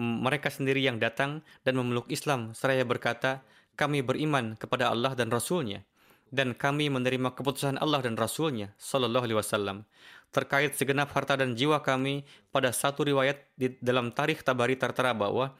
mereka 0.00 0.48
sendiri 0.48 0.80
yang 0.80 0.96
datang 0.96 1.44
dan 1.66 1.76
memeluk 1.76 2.08
Islam 2.08 2.56
seraya 2.56 2.86
berkata, 2.86 3.44
kami 3.80 4.04
beriman 4.04 4.60
kepada 4.60 4.92
Allah 4.92 5.16
dan 5.16 5.32
Rasulnya 5.32 5.80
dan 6.28 6.52
kami 6.52 6.92
menerima 6.92 7.32
keputusan 7.32 7.80
Allah 7.80 8.04
dan 8.04 8.20
Rasulnya 8.20 8.76
Sallallahu 8.76 9.24
Alaihi 9.24 9.40
Wasallam 9.40 9.88
terkait 10.30 10.76
segenap 10.76 11.10
harta 11.16 11.40
dan 11.40 11.56
jiwa 11.56 11.80
kami 11.80 12.28
pada 12.54 12.70
satu 12.70 13.02
riwayat 13.08 13.40
di 13.56 13.74
dalam 13.80 14.12
tarikh 14.12 14.44
Tabari 14.44 14.76
tertera 14.76 15.16
bahwa 15.16 15.56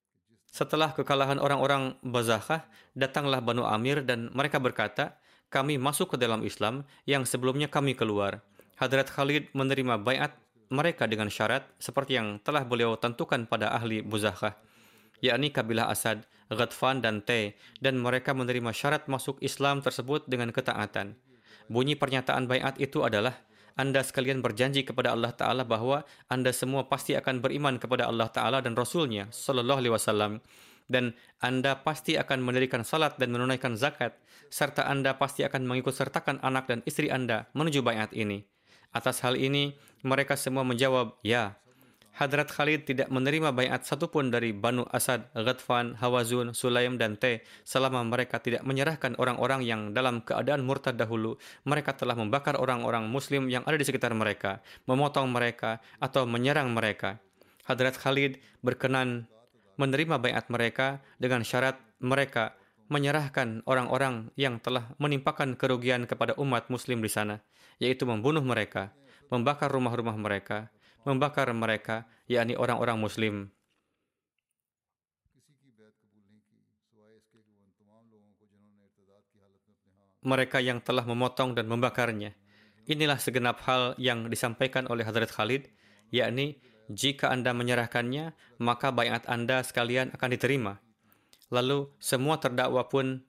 setelah 0.50 0.90
kekalahan 0.90 1.38
orang-orang 1.38 1.94
Bazakah, 2.02 2.66
datanglah 2.98 3.38
Banu 3.38 3.62
Amir 3.62 4.02
dan 4.02 4.34
mereka 4.34 4.58
berkata, 4.58 5.14
kami 5.46 5.78
masuk 5.78 6.14
ke 6.14 6.16
dalam 6.18 6.42
Islam 6.42 6.82
yang 7.06 7.22
sebelumnya 7.22 7.70
kami 7.70 7.94
keluar. 7.94 8.42
Hadrat 8.74 9.10
Khalid 9.10 9.54
menerima 9.54 10.02
bayat 10.02 10.34
mereka 10.70 11.06
dengan 11.06 11.30
syarat 11.30 11.66
seperti 11.78 12.18
yang 12.18 12.42
telah 12.42 12.66
beliau 12.66 12.98
tentukan 12.98 13.46
pada 13.46 13.74
ahli 13.74 14.02
Buzakah, 14.02 14.58
yakni 15.24 15.54
kabilah 15.54 15.88
Asad, 15.88 16.24
Ghatfan, 16.50 17.00
dan 17.04 17.22
T, 17.22 17.54
dan 17.78 17.96
mereka 17.96 18.34
menerima 18.36 18.74
syarat 18.74 19.06
masuk 19.06 19.38
Islam 19.40 19.80
tersebut 19.80 20.26
dengan 20.26 20.50
ketaatan. 20.50 21.16
Bunyi 21.70 21.94
pernyataan 21.94 22.50
bayat 22.50 22.76
itu 22.82 23.06
adalah, 23.06 23.38
anda 23.78 24.02
sekalian 24.02 24.42
berjanji 24.42 24.82
kepada 24.82 25.14
Allah 25.14 25.32
Ta'ala 25.32 25.62
bahwa 25.64 26.04
Anda 26.28 26.50
semua 26.50 26.90
pasti 26.90 27.14
akan 27.16 27.40
beriman 27.40 27.80
kepada 27.80 28.10
Allah 28.10 28.28
Ta'ala 28.28 28.58
dan 28.60 28.74
Rasulnya 28.76 29.30
Sallallahu 29.32 29.80
Alaihi 29.80 29.94
Wasallam 29.94 30.42
dan 30.90 31.14
Anda 31.38 31.78
pasti 31.78 32.18
akan 32.18 32.42
mendirikan 32.42 32.82
salat 32.82 33.14
dan 33.16 33.30
menunaikan 33.30 33.78
zakat 33.78 34.18
serta 34.50 34.90
Anda 34.90 35.14
pasti 35.14 35.46
akan 35.46 35.62
mengikut 35.64 35.94
sertakan 35.94 36.42
anak 36.42 36.66
dan 36.66 36.82
istri 36.82 37.08
Anda 37.08 37.46
menuju 37.54 37.86
bayat 37.86 38.10
ini. 38.10 38.42
Atas 38.90 39.22
hal 39.22 39.38
ini, 39.38 39.78
mereka 40.02 40.34
semua 40.34 40.66
menjawab, 40.66 41.22
ya. 41.22 41.54
Hadrat 42.10 42.50
Khalid 42.50 42.84
tidak 42.84 43.08
menerima 43.08 43.54
bayat 43.54 43.86
satupun 43.86 44.28
dari 44.28 44.50
Banu 44.50 44.84
Asad, 44.90 45.30
Ghatfan, 45.32 45.96
Hawazun, 45.96 46.52
Sulaim, 46.52 46.98
dan 46.98 47.16
T 47.16 47.40
selama 47.62 48.02
mereka 48.02 48.42
tidak 48.42 48.66
menyerahkan 48.66 49.14
orang-orang 49.16 49.62
yang 49.62 49.94
dalam 49.94 50.20
keadaan 50.20 50.66
murtad 50.66 50.98
dahulu. 50.98 51.38
Mereka 51.64 51.96
telah 51.96 52.18
membakar 52.18 52.58
orang-orang 52.58 53.08
muslim 53.08 53.46
yang 53.46 53.62
ada 53.64 53.78
di 53.78 53.86
sekitar 53.86 54.12
mereka, 54.12 54.60
memotong 54.90 55.30
mereka, 55.30 55.78
atau 56.02 56.26
menyerang 56.26 56.74
mereka. 56.74 57.22
Hadrat 57.64 57.96
Khalid 57.96 58.42
berkenan 58.60 59.30
menerima 59.78 60.18
bayat 60.20 60.50
mereka 60.52 61.00
dengan 61.16 61.40
syarat 61.46 61.78
mereka 62.02 62.58
menyerahkan 62.90 63.62
orang-orang 63.70 64.34
yang 64.34 64.58
telah 64.58 64.90
menimpakan 64.98 65.54
kerugian 65.54 66.10
kepada 66.10 66.34
umat 66.42 66.66
muslim 66.68 66.98
di 66.98 67.08
sana, 67.08 67.38
yaitu 67.78 68.02
membunuh 68.02 68.42
mereka, 68.42 68.90
membakar 69.30 69.70
rumah-rumah 69.70 70.18
mereka, 70.18 70.74
membakar 71.04 71.48
mereka, 71.54 72.08
yakni 72.28 72.54
orang-orang 72.56 72.98
Muslim. 73.00 73.34
Mereka 80.20 80.60
yang 80.60 80.84
telah 80.84 81.08
memotong 81.08 81.56
dan 81.56 81.64
membakarnya. 81.64 82.36
Inilah 82.84 83.16
segenap 83.16 83.64
hal 83.64 83.96
yang 83.96 84.28
disampaikan 84.28 84.84
oleh 84.84 85.00
Hadrat 85.00 85.32
Khalid, 85.32 85.72
yakni 86.12 86.60
jika 86.92 87.32
Anda 87.32 87.56
menyerahkannya, 87.56 88.58
maka 88.60 88.92
bayat 88.92 89.24
Anda 89.30 89.64
sekalian 89.64 90.12
akan 90.12 90.28
diterima. 90.34 90.82
Lalu 91.48 91.88
semua 92.02 92.36
terdakwa 92.36 92.84
pun 92.90 93.24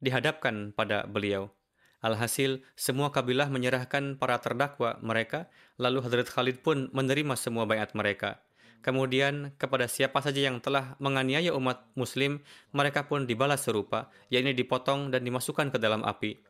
dihadapkan 0.00 0.72
pada 0.72 1.04
beliau. 1.04 1.52
Alhasil, 2.00 2.64
semua 2.80 3.12
kabilah 3.12 3.52
menyerahkan 3.52 4.16
para 4.16 4.40
terdakwa 4.40 4.96
mereka, 5.04 5.52
lalu 5.76 6.00
Hadrat 6.00 6.32
Khalid 6.32 6.64
pun 6.64 6.88
menerima 6.96 7.36
semua 7.36 7.68
bayat 7.68 7.92
mereka. 7.92 8.40
Kemudian, 8.80 9.52
kepada 9.60 9.84
siapa 9.84 10.24
saja 10.24 10.48
yang 10.48 10.64
telah 10.64 10.96
menganiaya 10.96 11.52
umat 11.52 11.84
muslim, 11.92 12.40
mereka 12.72 13.04
pun 13.04 13.28
dibalas 13.28 13.68
serupa, 13.68 14.08
yakni 14.32 14.56
dipotong 14.56 15.12
dan 15.12 15.20
dimasukkan 15.28 15.68
ke 15.68 15.76
dalam 15.76 16.00
api. 16.00 16.40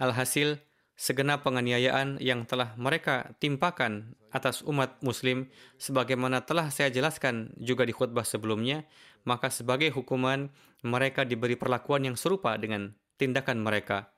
Alhasil, 0.00 0.56
segenap 0.96 1.44
penganiayaan 1.44 2.16
yang 2.24 2.48
telah 2.48 2.72
mereka 2.80 3.36
timpakan 3.36 4.16
atas 4.32 4.64
umat 4.64 4.96
muslim, 5.04 5.52
sebagaimana 5.76 6.48
telah 6.48 6.72
saya 6.72 6.88
jelaskan 6.88 7.52
juga 7.60 7.84
di 7.84 7.92
khutbah 7.92 8.24
sebelumnya, 8.24 8.88
maka 9.28 9.52
sebagai 9.52 9.92
hukuman, 9.92 10.48
mereka 10.80 11.28
diberi 11.28 11.60
perlakuan 11.60 12.08
yang 12.08 12.16
serupa 12.16 12.56
dengan 12.56 12.96
tindakan 13.20 13.60
mereka. 13.60 14.15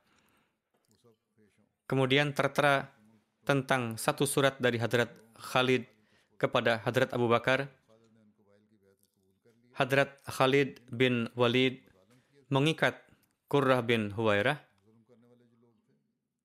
Kemudian 1.88 2.37
tertera 2.37 2.92
tentang 3.48 3.96
satu 3.96 4.29
surat 4.29 4.61
dari 4.61 4.77
Hadrat 4.77 5.09
Khalid 5.40 5.88
kepada 6.37 6.85
Hadrat 6.85 7.16
Abu 7.16 7.33
Bakar. 7.33 7.72
Hadrat 9.72 10.20
Khalid 10.29 10.85
bin 10.92 11.33
Walid 11.33 11.81
mengikat 12.53 13.01
Qurrah 13.48 13.81
bin 13.81 14.12
Huwairah 14.12 14.61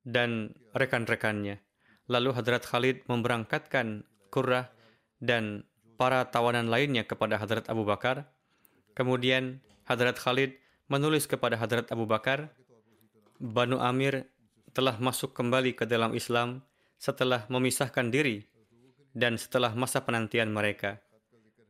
dan 0.08 0.56
rekan-rekannya. 0.72 1.60
Lalu 2.08 2.30
Hadrat 2.40 2.64
Khalid 2.64 3.04
memberangkatkan 3.12 4.08
Qurrah 4.32 4.72
dan 5.20 5.68
para 6.00 6.24
tawanan 6.32 6.72
lainnya 6.72 7.04
kepada 7.04 7.36
Hadrat 7.36 7.68
Abu 7.68 7.84
Bakar. 7.84 8.32
Kemudian 8.96 9.60
Hadrat 9.84 10.16
Khalid 10.16 10.56
menulis 10.88 11.28
kepada 11.28 11.60
Hadrat 11.60 11.92
Abu 11.92 12.08
Bakar, 12.08 12.48
Banu 13.44 13.84
Amir 13.84 14.28
telah 14.74 14.98
masuk 14.98 15.38
kembali 15.38 15.78
ke 15.78 15.86
dalam 15.86 16.18
Islam 16.18 16.66
setelah 16.98 17.46
memisahkan 17.46 18.10
diri 18.10 18.50
dan 19.14 19.38
setelah 19.38 19.78
masa 19.78 20.02
penantian 20.02 20.50
mereka. 20.50 20.98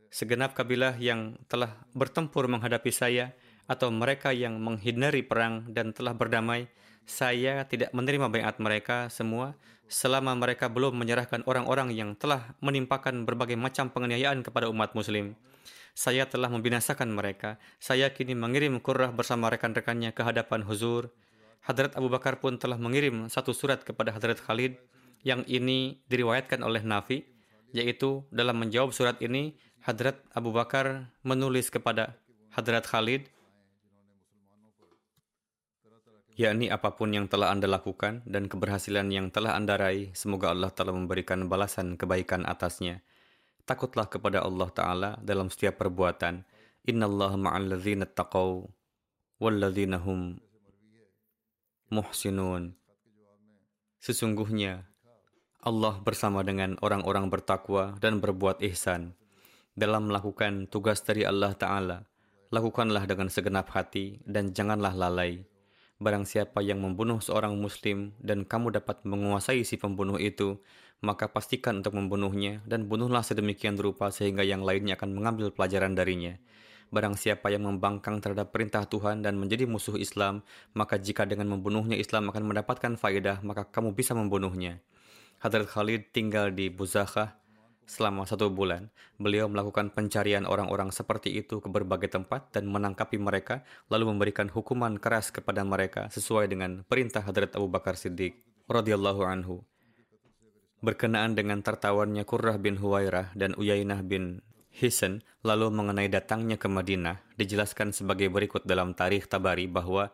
Segenap 0.07 0.55
kabilah 0.55 0.95
yang 0.95 1.35
telah 1.51 1.75
bertempur 1.91 2.47
menghadapi 2.47 2.89
saya 2.95 3.35
atau 3.67 3.91
mereka 3.91 4.31
yang 4.31 4.55
menghindari 4.59 5.19
perang 5.19 5.67
dan 5.67 5.91
telah 5.91 6.15
berdamai, 6.15 6.71
saya 7.03 7.67
tidak 7.67 7.91
menerima 7.91 8.31
bayat 8.31 8.55
mereka 8.63 9.11
semua 9.11 9.59
selama 9.91 10.31
mereka 10.39 10.71
belum 10.71 10.95
menyerahkan 10.95 11.43
orang-orang 11.43 11.91
yang 11.91 12.15
telah 12.15 12.55
menimpakan 12.63 13.27
berbagai 13.27 13.59
macam 13.59 13.91
penganiayaan 13.91 14.45
kepada 14.45 14.71
umat 14.71 14.95
muslim. 14.95 15.35
Saya 15.93 16.25
telah 16.25 16.49
membinasakan 16.49 17.13
mereka. 17.13 17.61
Saya 17.77 18.09
kini 18.09 18.33
mengirim 18.33 18.81
kurrah 18.81 19.13
bersama 19.13 19.53
rekan-rekannya 19.53 20.09
ke 20.15 20.25
hadapan 20.25 20.65
huzur, 20.65 21.13
Hadrat 21.63 21.95
Abu 21.95 22.11
Bakar 22.11 22.43
pun 22.43 22.59
telah 22.59 22.75
mengirim 22.75 23.31
satu 23.31 23.55
surat 23.55 23.79
kepada 23.87 24.11
Hadrat 24.11 24.35
Khalid 24.43 24.75
yang 25.23 25.47
ini 25.47 26.03
diriwayatkan 26.11 26.59
oleh 26.59 26.83
Nafi, 26.83 27.23
yaitu 27.71 28.27
dalam 28.35 28.59
menjawab 28.59 28.91
surat 28.91 29.15
ini, 29.23 29.55
Hadrat 29.79 30.19
Abu 30.35 30.51
Bakar 30.51 31.07
menulis 31.23 31.71
kepada 31.71 32.19
Hadrat 32.51 32.83
Khalid, 32.83 33.31
yakni 36.35 36.67
apa 36.67 36.91
pun 36.99 37.15
yang 37.15 37.31
telah 37.31 37.55
Anda 37.55 37.71
lakukan 37.71 38.27
dan 38.27 38.51
keberhasilan 38.51 39.07
yang 39.07 39.31
telah 39.31 39.55
Anda 39.55 39.79
raih, 39.79 40.11
semoga 40.11 40.51
Allah 40.51 40.67
telah 40.67 40.91
memberikan 40.91 41.47
balasan 41.47 41.95
kebaikan 41.95 42.43
atasnya. 42.43 42.99
Takutlah 43.63 44.11
kepada 44.11 44.43
Allah 44.43 44.67
Ta'ala 44.67 45.09
dalam 45.23 45.47
setiap 45.47 45.79
perbuatan. 45.79 46.43
Inna 46.91 47.07
Allah 47.07 47.39
ma'al 47.39 47.79
taqaw 48.11 48.67
wal 49.39 49.63
hum 50.03 50.35
muhsinun. 51.93 52.73
Sesungguhnya 54.01 54.89
Allah 55.61 56.01
bersama 56.01 56.41
dengan 56.41 56.75
orang-orang 56.81 57.29
bertakwa 57.29 57.95
dan 58.01 58.17
berbuat 58.17 58.65
ihsan. 58.73 59.13
Dalam 59.77 60.09
melakukan 60.09 60.67
tugas 60.69 61.01
dari 61.05 61.23
Allah 61.23 61.53
Ta'ala, 61.53 62.03
lakukanlah 62.51 63.05
dengan 63.05 63.29
segenap 63.29 63.71
hati 63.71 64.19
dan 64.25 64.51
janganlah 64.51 64.91
lalai. 64.93 65.45
Barang 66.03 66.27
siapa 66.27 66.59
yang 66.59 66.83
membunuh 66.83 67.23
seorang 67.23 67.55
muslim 67.55 68.11
dan 68.19 68.43
kamu 68.43 68.75
dapat 68.75 69.05
menguasai 69.07 69.63
si 69.63 69.79
pembunuh 69.79 70.19
itu, 70.19 70.59
maka 70.99 71.31
pastikan 71.31 71.79
untuk 71.79 71.95
membunuhnya 71.95 72.59
dan 72.67 72.91
bunuhlah 72.91 73.23
sedemikian 73.23 73.79
rupa 73.79 74.11
sehingga 74.11 74.43
yang 74.43 74.67
lainnya 74.67 74.99
akan 74.99 75.15
mengambil 75.15 75.55
pelajaran 75.55 75.95
darinya. 75.95 76.35
Barang 76.93 77.17
siapa 77.17 77.49
yang 77.49 77.65
membangkang 77.65 78.21
terhadap 78.21 78.53
perintah 78.53 78.85
Tuhan 78.85 79.25
dan 79.25 79.41
menjadi 79.41 79.65
musuh 79.65 79.97
Islam, 79.97 80.45
maka 80.77 81.01
jika 81.01 81.25
dengan 81.25 81.49
membunuhnya 81.49 81.97
Islam 81.97 82.29
akan 82.29 82.53
mendapatkan 82.53 82.93
faedah, 83.01 83.41
maka 83.41 83.65
kamu 83.65 83.97
bisa 83.97 84.13
membunuhnya. 84.13 84.77
Hadrat 85.41 85.73
Khalid 85.73 86.13
tinggal 86.13 86.53
di 86.53 86.69
Buzakhah 86.69 87.33
selama 87.89 88.29
satu 88.29 88.53
bulan. 88.53 88.93
Beliau 89.17 89.49
melakukan 89.49 89.89
pencarian 89.89 90.45
orang-orang 90.45 90.93
seperti 90.93 91.33
itu 91.33 91.57
ke 91.59 91.65
berbagai 91.65 92.13
tempat 92.13 92.53
dan 92.53 92.69
menangkapi 92.69 93.17
mereka, 93.17 93.65
lalu 93.89 94.13
memberikan 94.13 94.45
hukuman 94.53 95.01
keras 95.01 95.33
kepada 95.33 95.65
mereka 95.65 96.13
sesuai 96.13 96.45
dengan 96.45 96.85
perintah 96.85 97.25
Hadrat 97.25 97.57
Abu 97.57 97.73
Bakar 97.73 97.97
Siddiq 97.97 98.37
radhiyallahu 98.69 99.25
anhu. 99.25 99.65
Berkenaan 100.85 101.33
dengan 101.33 101.65
tertawannya 101.65 102.21
Qurrah 102.21 102.61
bin 102.61 102.77
Huwairah 102.77 103.33
dan 103.33 103.57
Uyainah 103.57 104.05
bin 104.05 104.45
Hisan 104.73 105.21
lalu 105.45 105.69
mengenai 105.69 106.09
datangnya 106.09 106.57
ke 106.57 106.65
Madinah 106.65 107.21
dijelaskan 107.37 107.93
sebagai 107.93 108.33
berikut 108.33 108.65
dalam 108.65 108.97
tarikh 108.97 109.29
Tabari 109.29 109.69
bahwa 109.69 110.09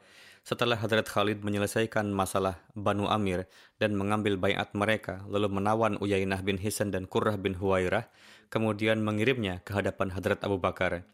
Setelah 0.50 0.80
Hadrat 0.80 1.06
Khalid 1.06 1.44
menyelesaikan 1.44 2.10
masalah 2.10 2.64
Banu 2.74 3.06
Amir 3.12 3.46
dan 3.78 3.94
mengambil 3.94 4.40
bayat 4.40 4.72
mereka, 4.74 5.22
lalu 5.28 5.52
menawan 5.52 6.00
Uyainah 6.00 6.42
bin 6.42 6.58
Hisan 6.58 6.90
dan 6.90 7.06
Qurrah 7.06 7.38
bin 7.38 7.60
Huwairah, 7.60 8.08
kemudian 8.50 9.04
mengirimnya 9.04 9.62
ke 9.62 9.78
hadapan 9.78 10.10
Hadrat 10.10 10.42
Abu 10.42 10.58
Bakar. 10.58 11.06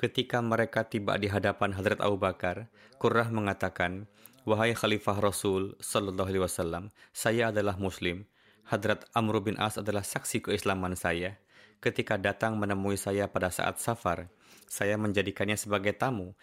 Ketika 0.00 0.40
mereka 0.40 0.88
tiba 0.88 1.18
di 1.20 1.28
hadapan 1.28 1.76
Hadrat 1.76 2.00
Abu 2.00 2.16
Bakar, 2.16 2.72
Qurrah 2.96 3.28
mengatakan, 3.28 4.08
Wahai 4.48 4.72
Khalifah 4.72 5.20
Rasul 5.20 5.76
Sallallahu 5.84 6.30
Alaihi 6.32 6.44
Wasallam, 6.46 6.88
saya 7.12 7.52
adalah 7.52 7.76
Muslim. 7.76 8.24
Hadrat 8.64 9.04
Amr 9.12 9.44
bin 9.44 9.60
As 9.60 9.76
adalah 9.76 10.06
saksi 10.06 10.40
keislaman 10.40 10.96
saya. 10.96 11.36
Ketika 11.80 12.20
datang 12.20 12.60
menemui 12.60 13.00
saya 13.00 13.24
pada 13.24 13.48
saat 13.48 13.80
safar, 13.80 14.28
saya 14.68 15.00
menjadikannya 15.00 15.56
sebagai 15.56 15.96
tamu 15.96 16.36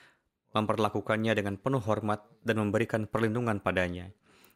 memperlakukannya 0.58 1.38
dengan 1.38 1.56
penuh 1.62 1.84
hormat 1.84 2.26
dan 2.42 2.58
memberikan 2.58 3.06
perlindungan 3.06 3.62
padanya. 3.62 4.10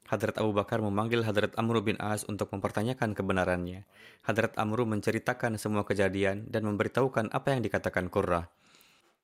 Hadrat 0.09 0.41
Abu 0.41 0.51
Bakar 0.51 0.81
memanggil 0.81 1.21
Hadrat 1.21 1.53
Amr 1.55 1.85
bin 1.85 1.95
As 2.01 2.25
untuk 2.25 2.49
mempertanyakan 2.51 3.13
kebenarannya. 3.13 3.85
Hadrat 4.25 4.57
Amr 4.57 4.83
menceritakan 4.89 5.61
semua 5.61 5.85
kejadian 5.85 6.49
dan 6.49 6.65
memberitahukan 6.65 7.29
apa 7.31 7.53
yang 7.53 7.61
dikatakan 7.61 8.09
Qurrah. 8.09 8.49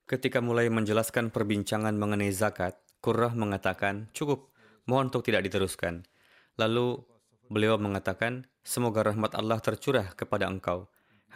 Ketika 0.07 0.39
mulai 0.39 0.71
menjelaskan 0.71 1.33
perbincangan 1.33 1.91
mengenai 1.97 2.31
zakat, 2.31 2.79
Qurrah 3.03 3.35
mengatakan, 3.35 4.07
cukup, 4.15 4.47
mohon 4.87 5.11
untuk 5.11 5.27
tidak 5.27 5.43
diteruskan. 5.43 6.07
Lalu 6.55 7.03
beliau 7.51 7.75
mengatakan, 7.75 8.47
semoga 8.63 9.03
rahmat 9.03 9.35
Allah 9.35 9.59
tercurah 9.59 10.15
kepada 10.15 10.47
engkau. 10.47 10.87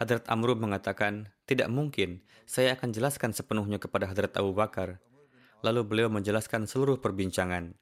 Hadrat 0.02 0.26
Amr 0.26 0.58
mengatakan, 0.58 1.30
tidak 1.46 1.70
mungkin, 1.70 2.26
saya 2.42 2.74
akan 2.74 2.90
jelaskan 2.90 3.30
sepenuhnya 3.30 3.78
kepada 3.78 4.10
Hadrat 4.10 4.34
Abu 4.34 4.50
Bakar. 4.50 4.98
Lalu 5.62 5.86
beliau 5.86 6.10
menjelaskan 6.10 6.66
seluruh 6.66 6.98
perbincangan. 6.98 7.78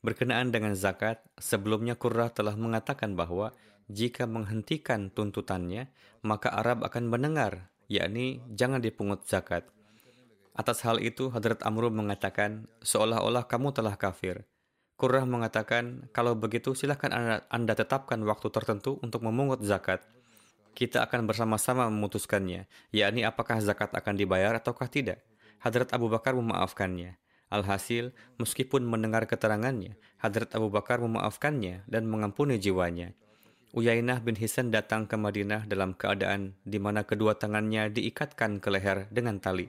Berkenaan 0.00 0.48
dengan 0.48 0.72
zakat, 0.72 1.20
sebelumnya 1.36 1.92
Qurrah 2.00 2.32
telah 2.32 2.56
mengatakan 2.56 3.12
bahwa 3.20 3.52
jika 3.92 4.24
menghentikan 4.24 5.12
tuntutannya, 5.12 5.92
maka 6.24 6.48
Arab 6.48 6.88
akan 6.88 7.12
mendengar, 7.12 7.68
yakni 7.84 8.40
jangan 8.56 8.80
dipungut 8.80 9.28
zakat. 9.28 9.68
Atas 10.56 10.80
hal 10.88 11.04
itu, 11.04 11.28
Hadrat 11.28 11.60
Amru 11.68 11.92
mengatakan, 11.92 12.64
seolah-olah 12.80 13.44
kamu 13.44 13.76
telah 13.76 14.00
kafir. 14.00 14.48
Qurrah 14.96 15.28
mengatakan, 15.28 16.08
kalau 16.16 16.32
begitu 16.32 16.72
silahkan 16.72 17.12
anda 17.52 17.76
tetapkan 17.76 18.24
waktu 18.24 18.48
tertentu 18.48 18.96
untuk 19.04 19.20
memungut 19.20 19.60
zakat. 19.60 20.00
Kita 20.72 21.04
akan 21.04 21.28
bersama-sama 21.28 21.84
memutuskannya, 21.92 22.64
yakni 22.96 23.28
apakah 23.28 23.60
zakat 23.60 23.92
akan 23.92 24.16
dibayar 24.16 24.56
ataukah 24.56 24.88
tidak. 24.88 25.20
Hadrat 25.60 25.92
Abu 25.92 26.08
Bakar 26.08 26.32
memaafkannya. 26.32 27.20
Alhasil, 27.52 28.16
meskipun 28.40 28.80
mendengar 28.88 29.28
keterangannya, 29.28 30.00
Hadrat 30.16 30.56
Abu 30.56 30.72
Bakar 30.72 31.04
memaafkannya 31.04 31.84
dan 31.84 32.08
mengampuni 32.08 32.56
jiwanya. 32.56 33.12
Uyainah 33.76 34.24
bin 34.24 34.36
Hisan 34.36 34.72
datang 34.72 35.04
ke 35.04 35.16
Madinah 35.16 35.68
dalam 35.68 35.92
keadaan 35.92 36.56
di 36.64 36.80
mana 36.80 37.04
kedua 37.04 37.36
tangannya 37.36 37.92
diikatkan 37.92 38.60
ke 38.60 38.68
leher 38.72 39.08
dengan 39.12 39.40
tali. 39.40 39.68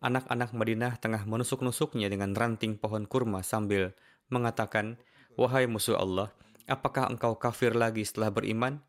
Anak-anak 0.00 0.52
Madinah 0.56 1.00
tengah 1.00 1.24
menusuk-nusuknya 1.28 2.08
dengan 2.08 2.32
ranting 2.32 2.80
pohon 2.80 3.04
kurma 3.08 3.44
sambil 3.44 3.92
mengatakan, 4.32 4.96
Wahai 5.36 5.64
musuh 5.64 5.96
Allah, 5.96 6.32
apakah 6.68 7.08
engkau 7.08 7.36
kafir 7.40 7.72
lagi 7.72 8.04
setelah 8.04 8.28
beriman? 8.32 8.84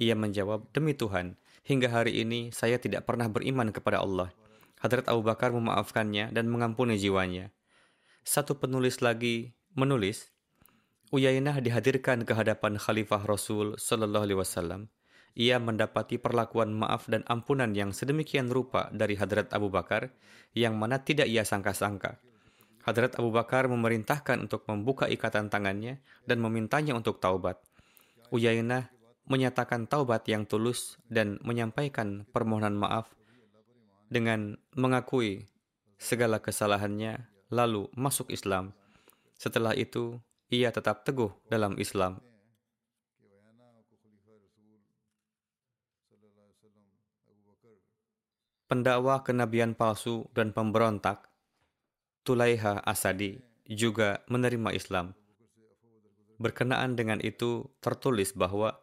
Ia 0.00 0.16
menjawab, 0.16 0.72
Demi 0.72 0.96
Tuhan, 0.96 1.36
hingga 1.68 1.92
hari 1.92 2.24
ini 2.24 2.48
saya 2.56 2.80
tidak 2.80 3.04
pernah 3.04 3.28
beriman 3.28 3.68
kepada 3.68 4.00
Allah. 4.00 4.32
Hadrat 4.80 5.04
Abu 5.12 5.20
Bakar 5.20 5.52
memaafkannya 5.52 6.32
dan 6.32 6.48
mengampuni 6.48 6.96
jiwanya. 6.96 7.52
Satu 8.24 8.56
penulis 8.56 9.04
lagi 9.04 9.52
menulis, 9.76 10.32
Uyainah 11.12 11.60
dihadirkan 11.60 12.24
ke 12.24 12.32
hadapan 12.32 12.80
Khalifah 12.80 13.28
Rasul 13.28 13.76
Sallallahu 13.76 14.24
Alaihi 14.24 14.40
Wasallam. 14.40 14.88
Ia 15.36 15.60
mendapati 15.60 16.16
perlakuan 16.16 16.72
maaf 16.72 17.04
dan 17.10 17.26
ampunan 17.28 17.74
yang 17.76 17.92
sedemikian 17.92 18.48
rupa 18.48 18.88
dari 18.94 19.20
Hadrat 19.20 19.52
Abu 19.52 19.68
Bakar, 19.68 20.16
yang 20.56 20.80
mana 20.80 21.02
tidak 21.02 21.28
ia 21.28 21.44
sangka-sangka. 21.44 22.16
Hadrat 22.86 23.20
Abu 23.20 23.34
Bakar 23.34 23.68
memerintahkan 23.68 24.38
untuk 24.48 24.64
membuka 24.64 25.10
ikatan 25.12 25.52
tangannya 25.52 26.00
dan 26.24 26.40
memintanya 26.40 26.96
untuk 26.96 27.20
taubat. 27.20 27.60
Uyainah 28.32 28.88
menyatakan 29.30 29.86
taubat 29.86 30.26
yang 30.26 30.42
tulus 30.42 30.98
dan 31.06 31.38
menyampaikan 31.46 32.26
permohonan 32.34 32.74
maaf 32.74 33.14
dengan 34.10 34.58
mengakui 34.74 35.46
segala 35.94 36.42
kesalahannya, 36.42 37.30
lalu 37.54 37.86
masuk 37.94 38.34
Islam. 38.34 38.74
Setelah 39.38 39.78
itu, 39.78 40.18
ia 40.50 40.74
tetap 40.74 41.06
teguh 41.06 41.30
dalam 41.46 41.78
Islam. 41.78 42.18
Pendakwa 48.66 49.22
kenabian 49.22 49.78
palsu 49.78 50.26
dan 50.34 50.50
pemberontak, 50.54 51.26
Tulaiha 52.22 52.82
Asadi, 52.82 53.38
juga 53.66 54.22
menerima 54.30 54.70
Islam. 54.74 55.14
Berkenaan 56.38 56.94
dengan 56.94 57.18
itu, 57.22 57.66
tertulis 57.82 58.34
bahwa 58.34 58.78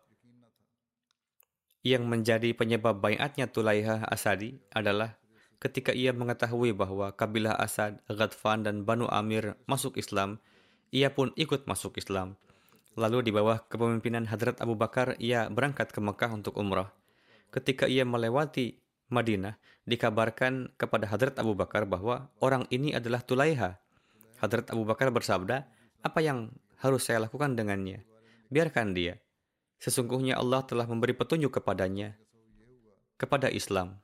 yang 1.88 2.04
menjadi 2.04 2.52
penyebab 2.52 3.00
bayatnya 3.00 3.47
Tulaiha 3.47 4.04
Asadi 4.12 4.60
adalah 4.76 5.15
ketika 5.63 5.95
ia 5.95 6.12
mengetahui 6.12 6.76
bahwa 6.76 7.15
kabilah 7.15 7.56
Asad, 7.56 8.04
Ghadfan, 8.12 8.67
dan 8.67 8.84
Banu 8.84 9.08
Amir 9.08 9.56
masuk 9.71 9.95
Islam, 9.95 10.43
ia 10.91 11.15
pun 11.15 11.32
ikut 11.39 11.63
masuk 11.63 11.95
Islam. 11.95 12.36
Lalu 12.97 13.30
di 13.30 13.32
bawah 13.32 13.63
kepemimpinan 13.69 14.28
Hadrat 14.28 14.60
Abu 14.60 14.76
Bakar, 14.76 15.15
ia 15.21 15.47
berangkat 15.47 15.93
ke 15.93 16.02
Mekah 16.02 16.34
untuk 16.34 16.58
umrah. 16.60 16.91
Ketika 17.54 17.88
ia 17.88 18.04
melewati 18.04 18.82
Madinah, 19.08 19.56
dikabarkan 19.88 20.76
kepada 20.76 21.08
Hadrat 21.08 21.39
Abu 21.39 21.56
Bakar 21.56 21.88
bahwa 21.88 22.28
orang 22.43 22.67
ini 22.67 22.91
adalah 22.91 23.23
Tulaiha. 23.23 23.80
Hadrat 24.43 24.67
Abu 24.73 24.84
Bakar 24.84 25.13
bersabda, 25.15 25.63
apa 26.04 26.19
yang 26.19 26.52
harus 26.84 27.08
saya 27.08 27.23
lakukan 27.23 27.56
dengannya? 27.56 28.04
Biarkan 28.52 28.91
dia. 28.91 29.23
Sesungguhnya 29.77 30.37
Allah 30.37 30.65
telah 30.65 30.89
memberi 30.89 31.13
petunjuk 31.13 31.61
kepadanya 31.61 32.17
kepada 33.17 33.49
Islam. 33.49 33.97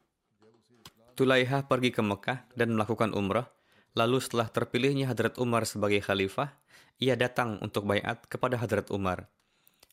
Tulaiha 1.13 1.69
pergi 1.69 1.93
ke 1.93 2.01
Mekah 2.01 2.49
dan 2.57 2.73
melakukan 2.73 3.13
umrah. 3.13 3.49
Lalu 3.93 4.17
setelah 4.17 4.49
terpilihnya 4.49 5.05
Hadrat 5.05 5.37
Umar 5.37 5.69
sebagai 5.69 6.01
khalifah, 6.01 6.49
ia 6.97 7.13
datang 7.13 7.61
untuk 7.61 7.85
bayat 7.85 8.25
kepada 8.25 8.57
Hadrat 8.57 8.89
Umar. 8.89 9.29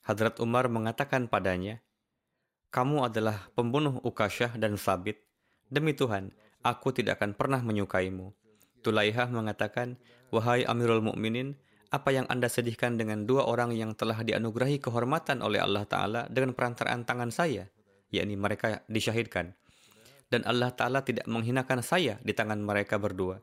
Hadrat 0.00 0.40
Umar 0.40 0.72
mengatakan 0.72 1.28
padanya, 1.28 1.84
Kamu 2.72 3.04
adalah 3.04 3.52
pembunuh 3.52 4.00
Ukasyah 4.00 4.56
dan 4.56 4.80
Sabit. 4.80 5.20
Demi 5.68 5.92
Tuhan, 5.92 6.32
aku 6.64 6.96
tidak 6.96 7.20
akan 7.20 7.36
pernah 7.36 7.60
menyukaimu. 7.60 8.32
Tulaiha 8.80 9.28
mengatakan, 9.28 10.00
Wahai 10.32 10.64
Amirul 10.64 11.04
Mukminin, 11.04 11.60
apa 11.90 12.14
yang 12.14 12.26
Anda 12.30 12.46
sedihkan 12.46 12.94
dengan 12.94 13.26
dua 13.26 13.50
orang 13.50 13.74
yang 13.74 13.98
telah 13.98 14.22
dianugerahi 14.22 14.78
kehormatan 14.78 15.42
oleh 15.42 15.58
Allah 15.58 15.82
Ta'ala 15.90 16.20
dengan 16.30 16.54
perantaraan 16.54 17.02
tangan 17.02 17.34
saya, 17.34 17.66
yakni 18.14 18.38
mereka 18.38 18.86
disyahidkan. 18.86 19.58
Dan 20.30 20.46
Allah 20.46 20.70
Ta'ala 20.70 21.02
tidak 21.02 21.26
menghinakan 21.26 21.82
saya 21.82 22.22
di 22.22 22.30
tangan 22.30 22.62
mereka 22.62 23.02
berdua, 23.02 23.42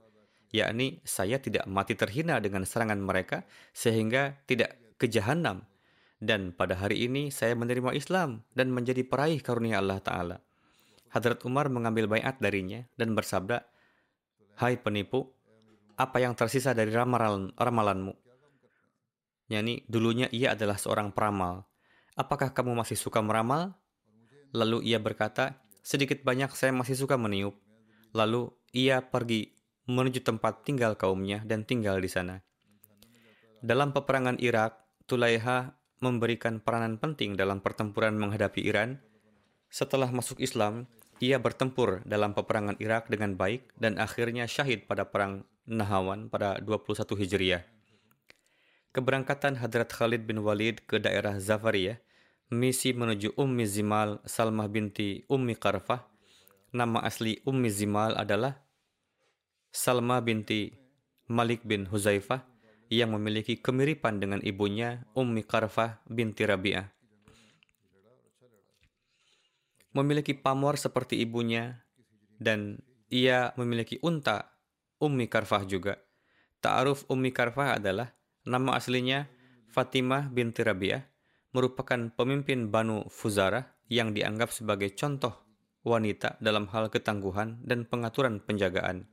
yakni 0.56 1.04
saya 1.04 1.44
tidak 1.44 1.68
mati 1.68 2.00
terhina 2.00 2.40
dengan 2.40 2.64
serangan 2.64 3.04
mereka 3.04 3.44
sehingga 3.76 4.40
tidak 4.48 4.80
ke 4.96 5.12
jahanam. 5.12 5.68
Dan 6.18 6.56
pada 6.56 6.80
hari 6.80 7.04
ini 7.04 7.30
saya 7.30 7.54
menerima 7.54 7.94
Islam 7.94 8.48
dan 8.56 8.72
menjadi 8.72 9.04
peraih 9.04 9.44
karunia 9.44 9.84
Allah 9.84 10.00
Ta'ala. 10.00 10.38
Hadrat 11.12 11.44
Umar 11.44 11.68
mengambil 11.68 12.08
bayat 12.08 12.40
darinya 12.40 12.88
dan 12.96 13.12
bersabda, 13.12 13.68
Hai 14.58 14.80
penipu, 14.80 15.36
apa 16.00 16.18
yang 16.18 16.34
tersisa 16.34 16.74
dari 16.74 16.90
ramalan, 16.90 17.54
ramalanmu? 17.54 18.27
Yani 19.48 19.88
dulunya 19.88 20.28
ia 20.32 20.54
adalah 20.56 20.76
seorang 20.76 21.16
peramal. 21.16 21.64
Apakah 22.20 22.52
kamu 22.52 22.76
masih 22.76 23.00
suka 23.00 23.24
meramal? 23.24 23.76
Lalu 24.52 24.92
ia 24.92 25.00
berkata, 25.00 25.60
sedikit 25.84 26.24
banyak 26.24 26.52
saya 26.52 26.76
masih 26.76 27.00
suka 27.00 27.16
meniup. 27.16 27.56
Lalu 28.12 28.52
ia 28.76 29.00
pergi 29.04 29.56
menuju 29.88 30.20
tempat 30.24 30.68
tinggal 30.68 31.00
kaumnya 31.00 31.44
dan 31.48 31.64
tinggal 31.64 32.00
di 32.04 32.12
sana. 32.12 32.44
Dalam 33.64 33.96
peperangan 33.96 34.38
Irak, 34.44 34.84
Tulaiha 35.08 35.72
memberikan 36.04 36.60
peranan 36.60 37.00
penting 37.00 37.40
dalam 37.40 37.64
pertempuran 37.64 38.20
menghadapi 38.20 38.62
Iran. 38.68 39.00
Setelah 39.72 40.12
masuk 40.12 40.44
Islam, 40.44 40.92
ia 41.18 41.40
bertempur 41.42 42.06
dalam 42.06 42.36
peperangan 42.36 42.78
Irak 42.78 43.10
dengan 43.10 43.34
baik 43.34 43.74
dan 43.80 43.98
akhirnya 43.98 44.46
syahid 44.46 44.86
pada 44.86 45.08
perang 45.10 45.48
Nahawan 45.68 46.32
pada 46.32 46.64
21 46.64 47.20
Hijriah. 47.20 47.77
Keberangkatan 48.98 49.62
Hadrat 49.62 49.94
Khalid 49.94 50.26
bin 50.26 50.42
Walid 50.42 50.82
ke 50.90 50.98
daerah 50.98 51.38
Zafariyah, 51.38 52.02
misi 52.50 52.98
menuju 52.98 53.38
Ummi 53.38 53.62
Zimal 53.70 54.18
Salmah 54.26 54.66
binti 54.66 55.22
Ummi 55.30 55.54
Qarfah. 55.54 56.02
Nama 56.74 57.06
asli 57.06 57.38
Ummi 57.46 57.70
Zimal 57.70 58.18
adalah 58.18 58.58
Salma 59.70 60.18
binti 60.26 60.74
Malik 61.30 61.62
bin 61.62 61.86
Huzaifah. 61.86 62.42
yang 62.90 63.14
memiliki 63.14 63.62
kemiripan 63.62 64.18
dengan 64.18 64.42
ibunya 64.42 65.06
Ummi 65.14 65.46
Qarfah 65.46 66.02
binti 66.10 66.42
Rabi'ah. 66.48 66.90
Memiliki 69.94 70.34
pamor 70.34 70.82
seperti 70.82 71.22
ibunya 71.22 71.86
dan 72.42 72.82
ia 73.14 73.54
memiliki 73.62 74.02
unta 74.02 74.58
Ummi 74.98 75.30
Karfah 75.30 75.70
juga. 75.70 76.02
Ta'aruf 76.66 77.06
Ummi 77.12 77.30
Karfah 77.30 77.78
adalah 77.78 78.17
nama 78.48 78.80
aslinya 78.80 79.28
Fatimah 79.68 80.32
binti 80.32 80.64
Rabi'ah, 80.64 81.04
merupakan 81.52 82.00
pemimpin 82.16 82.72
Banu 82.72 83.04
Fuzarah 83.12 83.68
yang 83.92 84.16
dianggap 84.16 84.50
sebagai 84.56 84.96
contoh 84.96 85.36
wanita 85.84 86.40
dalam 86.42 86.68
hal 86.72 86.88
ketangguhan 86.92 87.62
dan 87.64 87.88
pengaturan 87.88 88.40
penjagaan. 88.42 89.08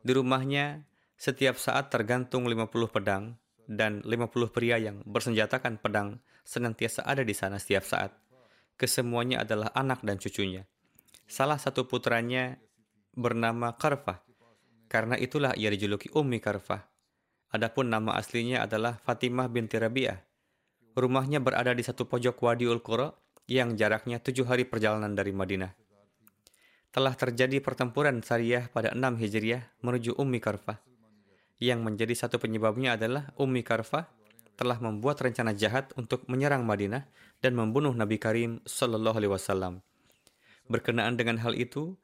Di 0.00 0.12
rumahnya, 0.16 0.84
setiap 1.20 1.60
saat 1.60 1.92
tergantung 1.92 2.48
50 2.48 2.88
pedang 2.88 3.36
dan 3.68 4.02
50 4.02 4.50
pria 4.50 4.80
yang 4.80 5.04
bersenjatakan 5.06 5.78
pedang 5.78 6.18
senantiasa 6.42 7.06
ada 7.06 7.22
di 7.22 7.36
sana 7.36 7.60
setiap 7.60 7.86
saat. 7.86 8.10
Kesemuanya 8.74 9.44
adalah 9.44 9.70
anak 9.76 10.00
dan 10.02 10.16
cucunya. 10.16 10.64
Salah 11.28 11.60
satu 11.60 11.86
putranya 11.86 12.58
bernama 13.14 13.76
Karfah. 13.76 14.24
Karena 14.90 15.14
itulah 15.14 15.54
ia 15.54 15.70
dijuluki 15.70 16.10
Ummi 16.10 16.42
Karfah. 16.42 16.89
Adapun 17.50 17.90
nama 17.90 18.14
aslinya 18.14 18.62
adalah 18.62 18.98
Fatimah 19.02 19.50
binti 19.50 19.74
Rabi'ah. 19.74 20.18
Rumahnya 20.94 21.42
berada 21.42 21.74
di 21.74 21.82
satu 21.82 22.06
pojok 22.06 22.38
Wadi 22.38 22.66
Ul 22.70 22.82
Qura 22.82 23.10
yang 23.50 23.74
jaraknya 23.74 24.22
tujuh 24.22 24.46
hari 24.46 24.66
perjalanan 24.66 25.14
dari 25.14 25.34
Madinah. 25.34 25.74
Telah 26.90 27.14
terjadi 27.14 27.62
pertempuran 27.62 28.22
Sariyah 28.22 28.70
pada 28.70 28.94
6 28.94 29.18
Hijriah 29.18 29.62
menuju 29.82 30.18
Ummi 30.18 30.42
Karfah 30.42 30.90
yang 31.60 31.84
menjadi 31.84 32.16
satu 32.16 32.40
penyebabnya 32.40 32.96
adalah 32.96 33.30
Ummi 33.36 33.60
Karfa 33.60 34.08
telah 34.56 34.80
membuat 34.80 35.20
rencana 35.20 35.52
jahat 35.52 35.92
untuk 35.94 36.24
menyerang 36.26 36.64
Madinah 36.64 37.04
dan 37.44 37.52
membunuh 37.52 37.92
Nabi 37.92 38.16
Karim 38.16 38.60
Shallallahu 38.64 39.16
Alaihi 39.20 39.32
Wasallam. 39.32 39.84
Berkenaan 40.68 41.20
dengan 41.20 41.40
hal 41.40 41.56
itu, 41.56 41.96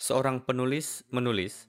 seorang 0.00 0.44
penulis 0.44 1.04
menulis, 1.12 1.68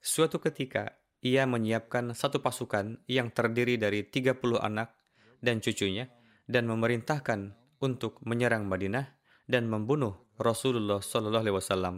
suatu 0.00 0.40
ketika 0.40 0.96
ia 1.22 1.46
menyiapkan 1.46 2.12
satu 2.18 2.42
pasukan 2.42 2.98
yang 3.06 3.30
terdiri 3.30 3.78
dari 3.78 4.02
30 4.02 4.42
anak 4.58 4.90
dan 5.38 5.62
cucunya 5.62 6.10
dan 6.50 6.66
memerintahkan 6.66 7.54
untuk 7.78 8.18
menyerang 8.26 8.66
Madinah 8.66 9.06
dan 9.46 9.70
membunuh 9.70 10.18
Rasulullah 10.38 10.98
Shallallahu 10.98 11.42
Alaihi 11.46 11.56
Wasallam. 11.56 11.96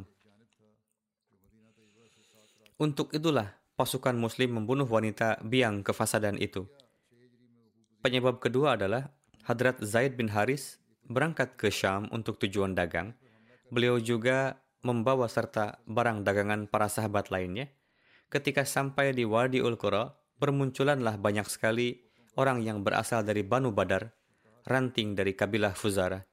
Untuk 2.77 3.17
itulah 3.17 3.57
pasukan 3.81 4.13
muslim 4.13 4.61
membunuh 4.61 4.85
wanita 4.85 5.41
biang 5.41 5.81
kefasadan 5.81 6.37
itu. 6.37 6.69
Penyebab 8.05 8.45
kedua 8.45 8.77
adalah 8.77 9.09
Hadrat 9.49 9.81
Zaid 9.81 10.21
bin 10.21 10.29
Haris 10.29 10.81
berangkat 11.09 11.57
ke 11.57 11.73
Syam 11.73 12.13
untuk 12.13 12.37
tujuan 12.41 12.77
dagang. 12.77 13.17
Beliau 13.73 13.97
juga 13.97 14.61
membawa 14.85 15.29
serta 15.29 15.81
barang 15.89 16.25
dagangan 16.25 16.69
para 16.69 16.93
sahabat 16.93 17.33
lainnya. 17.33 17.73
Ketika 18.33 18.67
sampai 18.67 19.15
di 19.15 19.23
Wadi 19.27 19.61
Ul 19.63 19.79
Qura, 19.79 20.11
bermunculanlah 20.39 21.17
banyak 21.17 21.47
sekali 21.47 22.05
orang 22.35 22.61
yang 22.63 22.83
berasal 22.83 23.23
dari 23.23 23.47
Banu 23.47 23.71
Badar, 23.71 24.11
ranting 24.67 25.15
dari 25.15 25.33
kabilah 25.33 25.73
Fuzara. 25.73 26.25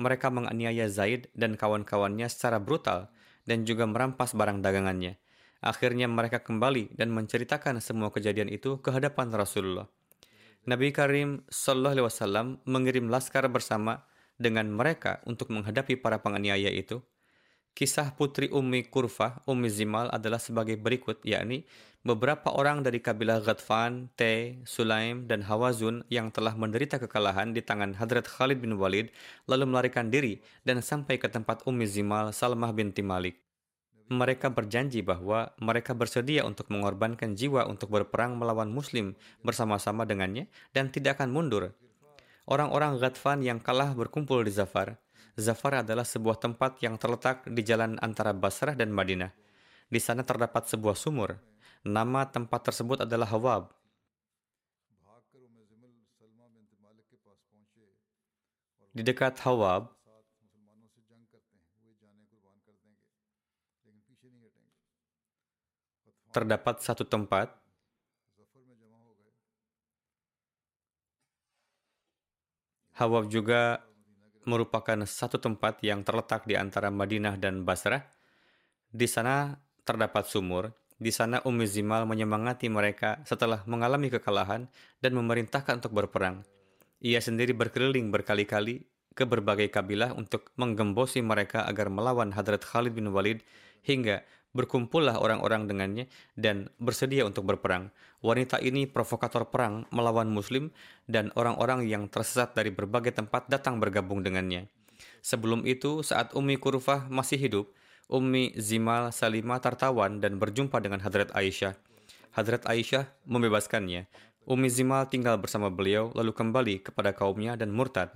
Mereka 0.00 0.32
menganiaya 0.32 0.88
Zaid 0.88 1.28
dan 1.36 1.58
kawan-kawannya 1.58 2.30
secara 2.30 2.62
brutal 2.62 3.12
dan 3.44 3.66
juga 3.66 3.84
merampas 3.84 4.32
barang 4.32 4.62
dagangannya. 4.62 5.18
Akhirnya 5.60 6.08
mereka 6.08 6.40
kembali 6.40 6.96
dan 6.96 7.12
menceritakan 7.12 7.84
semua 7.84 8.08
kejadian 8.08 8.48
itu 8.48 8.80
ke 8.80 8.88
hadapan 8.96 9.28
Rasulullah. 9.28 9.92
Nabi 10.64 10.92
Karim 10.92 11.44
Sallallahu 11.48 11.94
Alaihi 12.00 12.06
Wasallam 12.08 12.46
mengirim 12.64 13.12
laskar 13.12 13.44
bersama 13.52 14.08
dengan 14.40 14.72
mereka 14.72 15.20
untuk 15.28 15.52
menghadapi 15.52 16.00
para 16.00 16.20
penganiaya 16.24 16.72
itu. 16.72 17.04
Kisah 17.72 18.12
putri 18.12 18.52
Ummi 18.52 18.86
Kurfah, 18.86 19.40
Ummi 19.48 19.72
Zimal 19.72 20.12
adalah 20.12 20.36
sebagai 20.42 20.76
berikut, 20.76 21.24
yakni 21.24 21.64
beberapa 22.04 22.52
orang 22.52 22.80
dari 22.84 23.00
kabilah 23.00 23.40
Ghatfan, 23.40 24.12
Te, 24.16 24.60
Sulaim, 24.64 25.28
dan 25.28 25.44
Hawazun 25.44 26.04
yang 26.12 26.32
telah 26.32 26.56
menderita 26.56 27.00
kekalahan 27.00 27.52
di 27.52 27.60
tangan 27.60 27.96
Hadrat 27.96 28.28
Khalid 28.28 28.60
bin 28.60 28.76
Walid 28.76 29.12
lalu 29.48 29.64
melarikan 29.68 30.08
diri 30.08 30.40
dan 30.64 30.80
sampai 30.80 31.16
ke 31.16 31.28
tempat 31.28 31.64
Ummi 31.64 31.84
Zimal 31.88 32.32
Salmah 32.32 32.72
binti 32.72 33.04
Malik 33.04 33.40
mereka 34.10 34.50
berjanji 34.50 35.06
bahwa 35.06 35.54
mereka 35.62 35.94
bersedia 35.94 36.42
untuk 36.42 36.66
mengorbankan 36.74 37.38
jiwa 37.38 37.70
untuk 37.70 37.94
berperang 37.94 38.34
melawan 38.34 38.66
Muslim 38.66 39.14
bersama-sama 39.46 40.02
dengannya 40.02 40.50
dan 40.74 40.90
tidak 40.90 41.22
akan 41.22 41.30
mundur. 41.30 41.78
Orang-orang 42.50 42.98
Ghatfan 42.98 43.46
yang 43.46 43.62
kalah 43.62 43.94
berkumpul 43.94 44.42
di 44.42 44.50
Zafar. 44.50 44.98
Zafar 45.38 45.86
adalah 45.86 46.02
sebuah 46.02 46.38
tempat 46.38 46.82
yang 46.82 46.98
terletak 46.98 47.46
di 47.46 47.62
jalan 47.62 47.98
antara 48.02 48.34
Basrah 48.34 48.74
dan 48.74 48.90
Madinah. 48.90 49.30
Di 49.90 50.00
sana 50.02 50.26
terdapat 50.26 50.66
sebuah 50.66 50.94
sumur. 50.98 51.38
Nama 51.86 52.26
tempat 52.30 52.70
tersebut 52.70 53.06
adalah 53.06 53.26
Hawab. 53.30 53.70
Di 58.90 59.06
dekat 59.06 59.38
Hawab, 59.46 59.90
terdapat 66.30 66.78
satu 66.82 67.02
tempat 67.02 67.50
Hawab 73.00 73.32
juga 73.32 73.80
merupakan 74.50 74.98
satu 75.06 75.38
tempat 75.38 75.78
yang 75.86 76.02
terletak 76.02 76.42
di 76.42 76.58
antara 76.58 76.90
Madinah 76.90 77.38
dan 77.38 77.62
Basrah. 77.62 78.02
Di 78.90 79.06
sana 79.06 79.54
terdapat 79.86 80.26
sumur. 80.26 80.74
Di 81.00 81.14
sana 81.14 81.40
Ummi 81.46 81.64
Zimal 81.64 82.04
menyemangati 82.04 82.68
mereka 82.68 83.22
setelah 83.24 83.64
mengalami 83.64 84.10
kekalahan 84.10 84.68
dan 84.98 85.12
memerintahkan 85.14 85.80
untuk 85.80 85.96
berperang. 85.96 86.44
Ia 87.00 87.22
sendiri 87.24 87.56
berkeliling 87.56 88.12
berkali-kali 88.12 88.84
ke 89.16 89.24
berbagai 89.24 89.72
kabilah 89.72 90.12
untuk 90.12 90.52
menggembosi 90.60 91.24
mereka 91.24 91.64
agar 91.64 91.88
melawan 91.88 92.36
Hadrat 92.36 92.60
Khalid 92.60 92.92
bin 92.92 93.08
Walid 93.16 93.40
hingga 93.80 94.20
Berkumpullah 94.50 95.22
orang-orang 95.22 95.70
dengannya 95.70 96.10
dan 96.34 96.74
bersedia 96.82 97.22
untuk 97.22 97.46
berperang. 97.46 97.94
Wanita 98.18 98.58
ini 98.58 98.90
provokator 98.90 99.46
perang 99.46 99.86
melawan 99.94 100.26
Muslim 100.26 100.74
dan 101.06 101.30
orang-orang 101.38 101.86
yang 101.86 102.10
tersesat 102.10 102.58
dari 102.58 102.74
berbagai 102.74 103.14
tempat 103.14 103.46
datang 103.46 103.78
bergabung 103.78 104.26
dengannya. 104.26 104.66
Sebelum 105.22 105.64
itu, 105.64 106.02
saat 106.02 106.34
Ummi 106.34 106.58
Kurufah 106.58 107.06
masih 107.06 107.38
hidup, 107.38 107.66
Ummi 108.10 108.58
Zimal 108.58 109.14
Salimah 109.14 109.62
tertawan 109.62 110.18
dan 110.18 110.36
berjumpa 110.42 110.82
dengan 110.82 110.98
Hadrat 110.98 111.30
Aisyah. 111.30 111.78
Hadrat 112.34 112.66
Aisyah 112.66 113.06
membebaskannya. 113.22 114.10
Ummi 114.50 114.66
Zimal 114.66 115.06
tinggal 115.06 115.38
bersama 115.38 115.70
beliau 115.70 116.10
lalu 116.18 116.34
kembali 116.34 116.82
kepada 116.82 117.14
kaumnya 117.14 117.54
dan 117.54 117.70
murtad 117.70 118.10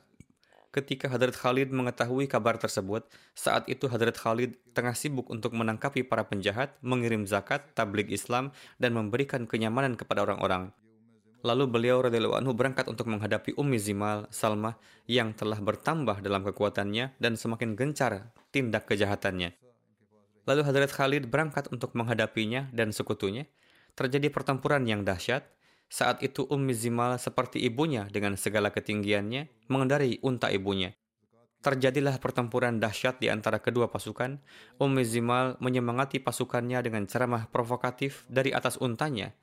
ketika 0.74 1.06
Hadrat 1.06 1.38
Khalid 1.38 1.70
mengetahui 1.70 2.26
kabar 2.26 2.58
tersebut, 2.58 3.06
saat 3.38 3.70
itu 3.70 3.86
Hadrat 3.86 4.18
Khalid 4.18 4.58
tengah 4.74 4.98
sibuk 4.98 5.30
untuk 5.30 5.54
menangkapi 5.54 6.02
para 6.02 6.26
penjahat, 6.26 6.74
mengirim 6.82 7.22
zakat, 7.30 7.62
tablik 7.78 8.10
Islam, 8.10 8.50
dan 8.82 8.90
memberikan 8.90 9.46
kenyamanan 9.46 9.94
kepada 9.94 10.26
orang-orang. 10.26 10.74
Lalu 11.46 11.70
beliau 11.70 12.02
radhiyallahu 12.02 12.40
anhu 12.40 12.52
berangkat 12.56 12.90
untuk 12.90 13.06
menghadapi 13.06 13.54
Ummi 13.54 13.78
Zimal, 13.78 14.26
Salma, 14.34 14.74
yang 15.06 15.30
telah 15.36 15.60
bertambah 15.62 16.18
dalam 16.24 16.42
kekuatannya 16.42 17.14
dan 17.22 17.38
semakin 17.38 17.78
gencar 17.78 18.34
tindak 18.50 18.90
kejahatannya. 18.90 19.54
Lalu 20.48 20.60
Hadrat 20.66 20.90
Khalid 20.90 21.30
berangkat 21.30 21.70
untuk 21.70 21.94
menghadapinya 21.94 22.66
dan 22.74 22.90
sekutunya. 22.90 23.46
Terjadi 23.94 24.26
pertempuran 24.32 24.82
yang 24.90 25.06
dahsyat, 25.06 25.46
saat 25.94 26.26
itu 26.26 26.42
Ummi 26.42 26.74
Zimal 26.74 27.22
seperti 27.22 27.62
ibunya 27.62 28.10
dengan 28.10 28.34
segala 28.34 28.74
ketinggiannya 28.74 29.70
mengendarai 29.70 30.18
unta 30.26 30.50
ibunya. 30.50 30.90
Terjadilah 31.62 32.18
pertempuran 32.18 32.82
dahsyat 32.82 33.22
di 33.22 33.30
antara 33.30 33.62
kedua 33.62 33.86
pasukan. 33.86 34.42
Ummi 34.82 35.06
Zimal 35.06 35.54
menyemangati 35.62 36.18
pasukannya 36.18 36.82
dengan 36.82 37.06
ceramah 37.06 37.46
provokatif 37.46 38.26
dari 38.26 38.50
atas 38.50 38.74
untanya. 38.82 39.38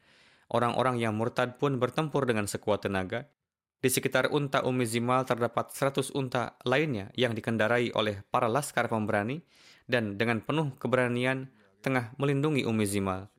Orang-orang 0.52 0.99
yang 0.99 1.16
murtad 1.16 1.56
pun 1.56 1.80
bertempur 1.80 2.28
dengan 2.28 2.52
sekuat 2.52 2.84
tenaga. 2.84 3.32
Di 3.80 3.88
sekitar 3.88 4.28
unta 4.36 4.60
Ummi 4.68 4.84
Zimal 4.84 5.24
terdapat 5.24 5.72
100 5.72 6.12
unta 6.12 6.60
lainnya 6.68 7.16
yang 7.16 7.32
dikendarai 7.32 7.95
oleh 7.95 8.28
para 8.28 8.52
laskar 8.52 8.91
pemberani 8.91 9.39
dan 9.88 10.20
dengan 10.20 10.43
penuh 10.43 10.76
keberanian 10.76 11.47
tengah 11.80 12.12
melindungi 12.20 12.68
Ummi 12.68 12.84
Zimal. 12.84 13.32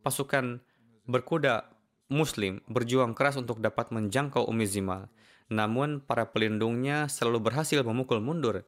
Pasukan 0.00 0.64
berkuda 1.04 1.73
Muslim 2.14 2.62
berjuang 2.70 3.10
keras 3.18 3.34
untuk 3.34 3.58
dapat 3.58 3.90
menjangkau 3.90 4.46
Umi 4.46 4.70
Zimal. 4.70 5.10
Namun, 5.50 5.98
para 5.98 6.30
pelindungnya 6.30 7.10
selalu 7.10 7.50
berhasil 7.50 7.82
memukul 7.82 8.22
mundur. 8.22 8.62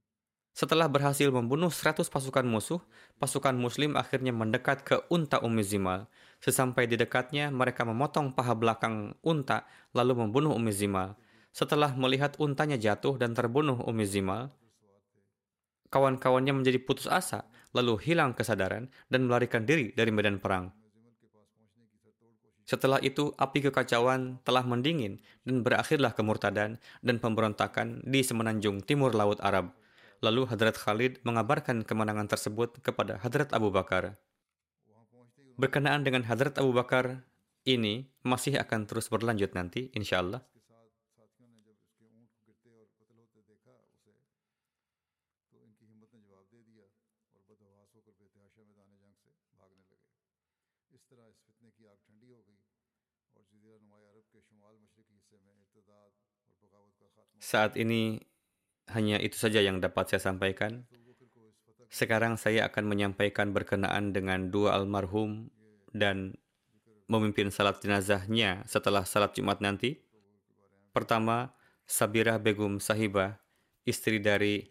Setelah 0.56 0.88
berhasil 0.90 1.28
membunuh 1.30 1.70
100 1.70 2.08
pasukan 2.08 2.42
musuh, 2.42 2.80
pasukan 3.20 3.52
muslim 3.52 3.92
akhirnya 3.92 4.32
mendekat 4.32 4.82
ke 4.82 5.04
unta 5.12 5.36
Umi 5.44 5.60
Zimal. 5.60 6.08
Sesampai 6.40 6.88
di 6.88 6.96
dekatnya, 6.98 7.52
mereka 7.52 7.84
memotong 7.86 8.32
paha 8.32 8.56
belakang 8.56 9.14
unta 9.22 9.68
lalu 9.92 10.26
membunuh 10.26 10.56
Umi 10.56 10.72
Zimal. 10.72 11.14
Setelah 11.52 11.96
melihat 11.96 12.36
untanya 12.40 12.76
jatuh 12.76 13.16
dan 13.16 13.32
terbunuh 13.32 13.80
Umi 13.88 14.04
Zimal, 14.04 14.52
kawan-kawannya 15.88 16.52
menjadi 16.52 16.76
putus 16.84 17.08
asa, 17.08 17.48
lalu 17.72 17.96
hilang 18.04 18.36
kesadaran 18.36 18.92
dan 19.08 19.24
melarikan 19.24 19.64
diri 19.64 19.92
dari 19.96 20.12
medan 20.12 20.36
perang. 20.40 20.75
Setelah 22.66 22.98
itu, 22.98 23.30
api 23.38 23.70
kekacauan 23.70 24.42
telah 24.42 24.66
mendingin 24.66 25.22
dan 25.46 25.62
berakhirlah 25.62 26.10
kemurtadan 26.18 26.82
dan 26.98 27.16
pemberontakan 27.22 28.02
di 28.02 28.26
semenanjung 28.26 28.82
timur 28.82 29.14
Laut 29.14 29.38
Arab. 29.38 29.70
Lalu 30.18 30.50
Hadrat 30.50 30.74
Khalid 30.74 31.22
mengabarkan 31.22 31.86
kemenangan 31.86 32.26
tersebut 32.26 32.82
kepada 32.82 33.22
Hadrat 33.22 33.54
Abu 33.54 33.70
Bakar. 33.70 34.18
Berkenaan 35.54 36.02
dengan 36.02 36.26
Hadrat 36.26 36.58
Abu 36.58 36.74
Bakar, 36.74 37.22
ini 37.62 38.10
masih 38.26 38.58
akan 38.58 38.90
terus 38.90 39.06
berlanjut 39.14 39.54
nanti, 39.54 39.94
insya 39.94 40.18
Allah. 40.18 40.42
Saat 57.46 57.78
ini 57.78 58.18
hanya 58.90 59.22
itu 59.22 59.38
saja 59.38 59.62
yang 59.62 59.78
dapat 59.78 60.10
saya 60.10 60.34
sampaikan. 60.34 60.82
Sekarang 61.86 62.34
saya 62.34 62.66
akan 62.66 62.90
menyampaikan 62.90 63.54
berkenaan 63.54 64.10
dengan 64.10 64.50
dua 64.50 64.74
almarhum 64.74 65.46
dan 65.94 66.34
memimpin 67.06 67.54
salat 67.54 67.78
jenazahnya 67.78 68.66
setelah 68.66 69.06
salat 69.06 69.38
Jumat 69.38 69.62
nanti. 69.62 70.02
Pertama, 70.90 71.54
Sabirah 71.86 72.42
Begum 72.42 72.82
Sahibah, 72.82 73.38
istri 73.86 74.18
dari 74.18 74.66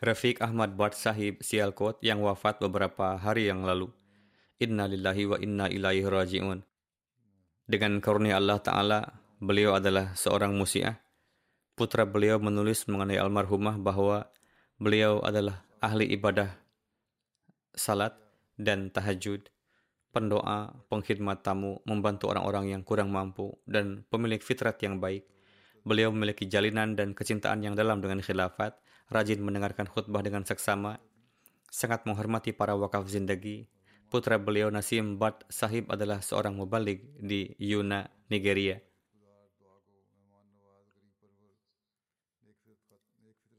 Rafiq 0.00 0.40
Ahmad 0.40 0.72
Bhat 0.72 0.96
Sahib 0.96 1.44
Sialkot 1.44 2.00
yang 2.00 2.24
wafat 2.24 2.64
beberapa 2.64 3.20
hari 3.20 3.52
yang 3.52 3.60
lalu. 3.60 3.92
Inna 4.56 4.88
lillahi 4.88 5.24
wa 5.28 5.36
inna 5.36 5.68
ilaihi 5.68 6.08
raji'un. 6.08 6.67
Dengan 7.68 8.00
karunia 8.00 8.40
Allah 8.40 8.64
Ta'ala, 8.64 9.00
beliau 9.44 9.76
adalah 9.76 10.16
seorang 10.16 10.56
musiah. 10.56 11.04
Putra 11.76 12.08
beliau 12.08 12.40
menulis 12.40 12.88
mengenai 12.88 13.20
almarhumah 13.20 13.76
bahwa 13.76 14.24
beliau 14.80 15.20
adalah 15.20 15.68
ahli 15.76 16.08
ibadah 16.16 16.48
salat 17.76 18.16
dan 18.56 18.88
tahajud, 18.88 19.52
pendoa, 20.16 20.80
pengkhidmat 20.88 21.44
tamu, 21.44 21.84
membantu 21.84 22.32
orang-orang 22.32 22.72
yang 22.72 22.80
kurang 22.80 23.12
mampu, 23.12 23.52
dan 23.68 24.00
pemilik 24.08 24.40
fitrat 24.40 24.80
yang 24.80 24.96
baik. 24.96 25.28
Beliau 25.84 26.08
memiliki 26.08 26.48
jalinan 26.48 26.96
dan 26.96 27.12
kecintaan 27.12 27.60
yang 27.60 27.76
dalam 27.76 28.00
dengan 28.00 28.24
khilafat, 28.24 28.80
rajin 29.12 29.44
mendengarkan 29.44 29.84
khutbah 29.92 30.24
dengan 30.24 30.40
seksama, 30.48 31.04
sangat 31.68 32.08
menghormati 32.08 32.56
para 32.56 32.72
wakaf 32.80 33.04
zindagi, 33.12 33.68
Putra 34.08 34.40
beliau 34.40 34.72
Nasim 34.72 35.20
Bhat 35.20 35.44
Sahib 35.52 35.92
adalah 35.92 36.24
seorang 36.24 36.56
mubalik 36.56 37.04
di 37.20 37.52
Yuna, 37.60 38.08
Nigeria. 38.32 38.80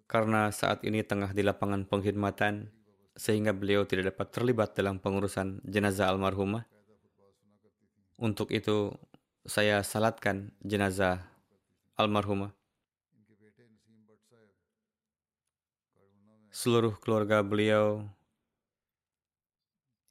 Karena 0.10 0.50
saat 0.50 0.82
ini 0.82 1.06
tengah 1.06 1.38
di 1.38 1.46
lapangan 1.46 1.86
pengkhidmatan, 1.86 2.74
sehingga 3.14 3.54
beliau 3.54 3.86
tidak 3.86 4.18
dapat 4.18 4.34
terlibat 4.34 4.74
dalam 4.74 4.98
pengurusan 4.98 5.62
jenazah 5.62 6.10
almarhumah. 6.10 6.66
Untuk 8.18 8.50
itu, 8.50 8.90
saya 9.46 9.86
salatkan 9.86 10.50
jenazah 10.66 11.30
almarhumah. 11.94 12.58
Seluruh 16.50 16.98
keluarga 16.98 17.46
beliau 17.46 18.10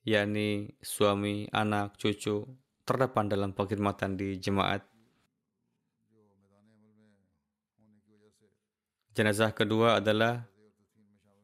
yakni 0.08 0.72
suami, 0.80 1.44
anak, 1.52 2.00
cucu, 2.00 2.48
terdepan 2.88 3.28
dalam 3.28 3.52
pengkhidmatan 3.52 4.16
di 4.16 4.40
jemaat. 4.40 4.80
Jenazah 9.12 9.52
kedua 9.52 10.00
adalah 10.00 10.48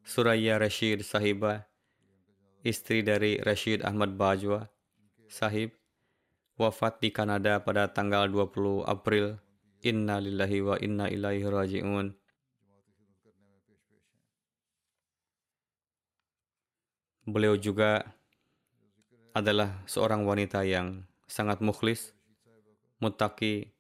Suraya 0.01 0.57
Rashid 0.57 1.05
Sahibah, 1.05 1.69
istri 2.65 3.05
dari 3.05 3.37
Rashid 3.37 3.85
Ahmad 3.85 4.17
Bajwa 4.17 4.73
Sahib, 5.29 5.77
wafat 6.57 7.03
di 7.05 7.13
Kanada 7.13 7.61
pada 7.61 7.93
tanggal 7.93 8.31
20 8.33 8.89
April. 8.89 9.37
Inna 9.85 10.17
lillahi 10.17 10.59
wa 10.65 10.77
inna 10.81 11.13
ilaihi 11.13 11.45
raji'un. 11.45 12.09
Beliau 17.29 17.57
juga 17.61 18.05
adalah 19.35 19.83
seorang 19.91 20.23
wanita 20.23 20.63
yang 20.63 21.03
sangat 21.27 21.59
mukhlis, 21.59 22.15
mutaki, 23.03 23.75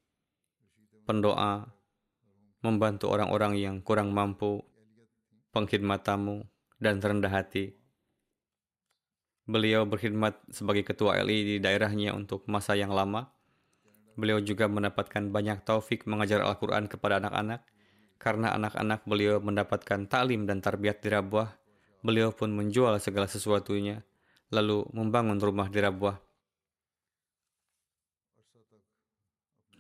pendoa, 1.07 1.71
membantu 2.59 3.15
orang-orang 3.15 3.55
yang 3.63 3.79
kurang 3.79 4.11
mampu, 4.11 4.67
pengkhidmat 5.55 6.03
tamu, 6.03 6.43
dan 6.83 6.99
rendah 6.99 7.31
hati. 7.31 7.79
Beliau 9.47 9.87
berkhidmat 9.87 10.43
sebagai 10.51 10.83
ketua 10.83 11.23
LI 11.23 11.39
di 11.47 11.57
daerahnya 11.63 12.19
untuk 12.19 12.51
masa 12.51 12.75
yang 12.75 12.91
lama. 12.91 13.31
Beliau 14.19 14.43
juga 14.43 14.67
mendapatkan 14.67 15.31
banyak 15.31 15.63
taufik 15.63 16.03
mengajar 16.11 16.43
Al-Quran 16.43 16.91
kepada 16.91 17.23
anak-anak. 17.23 17.63
Karena 18.19 18.57
anak-anak 18.57 19.07
beliau 19.07 19.39
mendapatkan 19.39 20.09
taklim 20.11 20.49
dan 20.49 20.65
tarbiyat 20.65 21.05
di 21.05 21.13
Rabuah, 21.13 21.61
beliau 22.01 22.33
pun 22.33 22.51
menjual 22.57 22.97
segala 22.99 23.29
sesuatunya 23.29 24.01
lalu 24.51 24.85
membangun 24.93 25.39
rumah 25.39 25.71
di 25.71 25.79
Rabuah. 25.81 26.19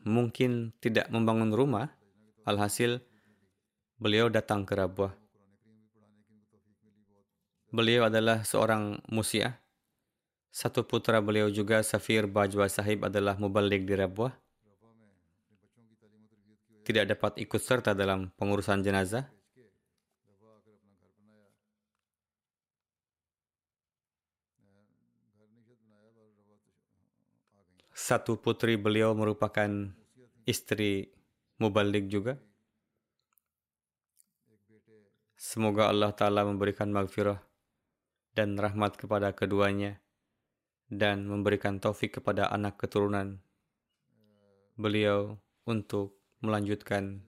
Mungkin 0.04 0.76
tidak 0.84 1.08
membangun 1.08 1.50
rumah, 1.56 1.88
alhasil 2.44 3.00
beliau 3.96 4.28
datang 4.28 4.68
ke 4.68 4.76
Rabuah. 4.76 5.16
Beliau 7.74 8.06
adalah 8.06 8.46
seorang 8.46 9.02
musiah. 9.10 9.58
Satu 10.54 10.86
putra 10.86 11.18
beliau 11.18 11.50
juga, 11.50 11.82
Safir 11.82 12.30
Bajwa 12.30 12.70
Sahib 12.70 13.02
adalah 13.02 13.34
mubalik 13.34 13.82
di 13.82 13.98
Rabuah. 13.98 14.30
Tidak 16.86 17.02
dapat 17.10 17.42
ikut 17.42 17.58
serta 17.58 17.90
dalam 17.90 18.30
pengurusan 18.38 18.78
jenazah. 18.78 19.26
Satu 28.05 28.36
putri 28.36 28.76
beliau 28.76 29.16
merupakan 29.16 29.64
istri 30.44 31.09
mubalik 31.57 32.05
juga. 32.12 32.36
Semoga 35.40 35.88
Allah 35.88 36.12
Ta'ala 36.12 36.44
memberikan 36.44 36.92
maghfirah 36.92 37.40
dan 38.36 38.61
rahmat 38.61 39.00
kepada 39.00 39.32
keduanya 39.32 40.05
dan 40.92 41.24
memberikan 41.24 41.80
taufik 41.80 42.20
kepada 42.20 42.52
anak 42.52 42.76
keturunan 42.76 43.40
beliau 44.76 45.40
untuk 45.64 46.20
melanjutkan 46.44 47.24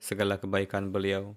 segala 0.00 0.40
kebaikan 0.40 0.88
beliau. 0.88 1.36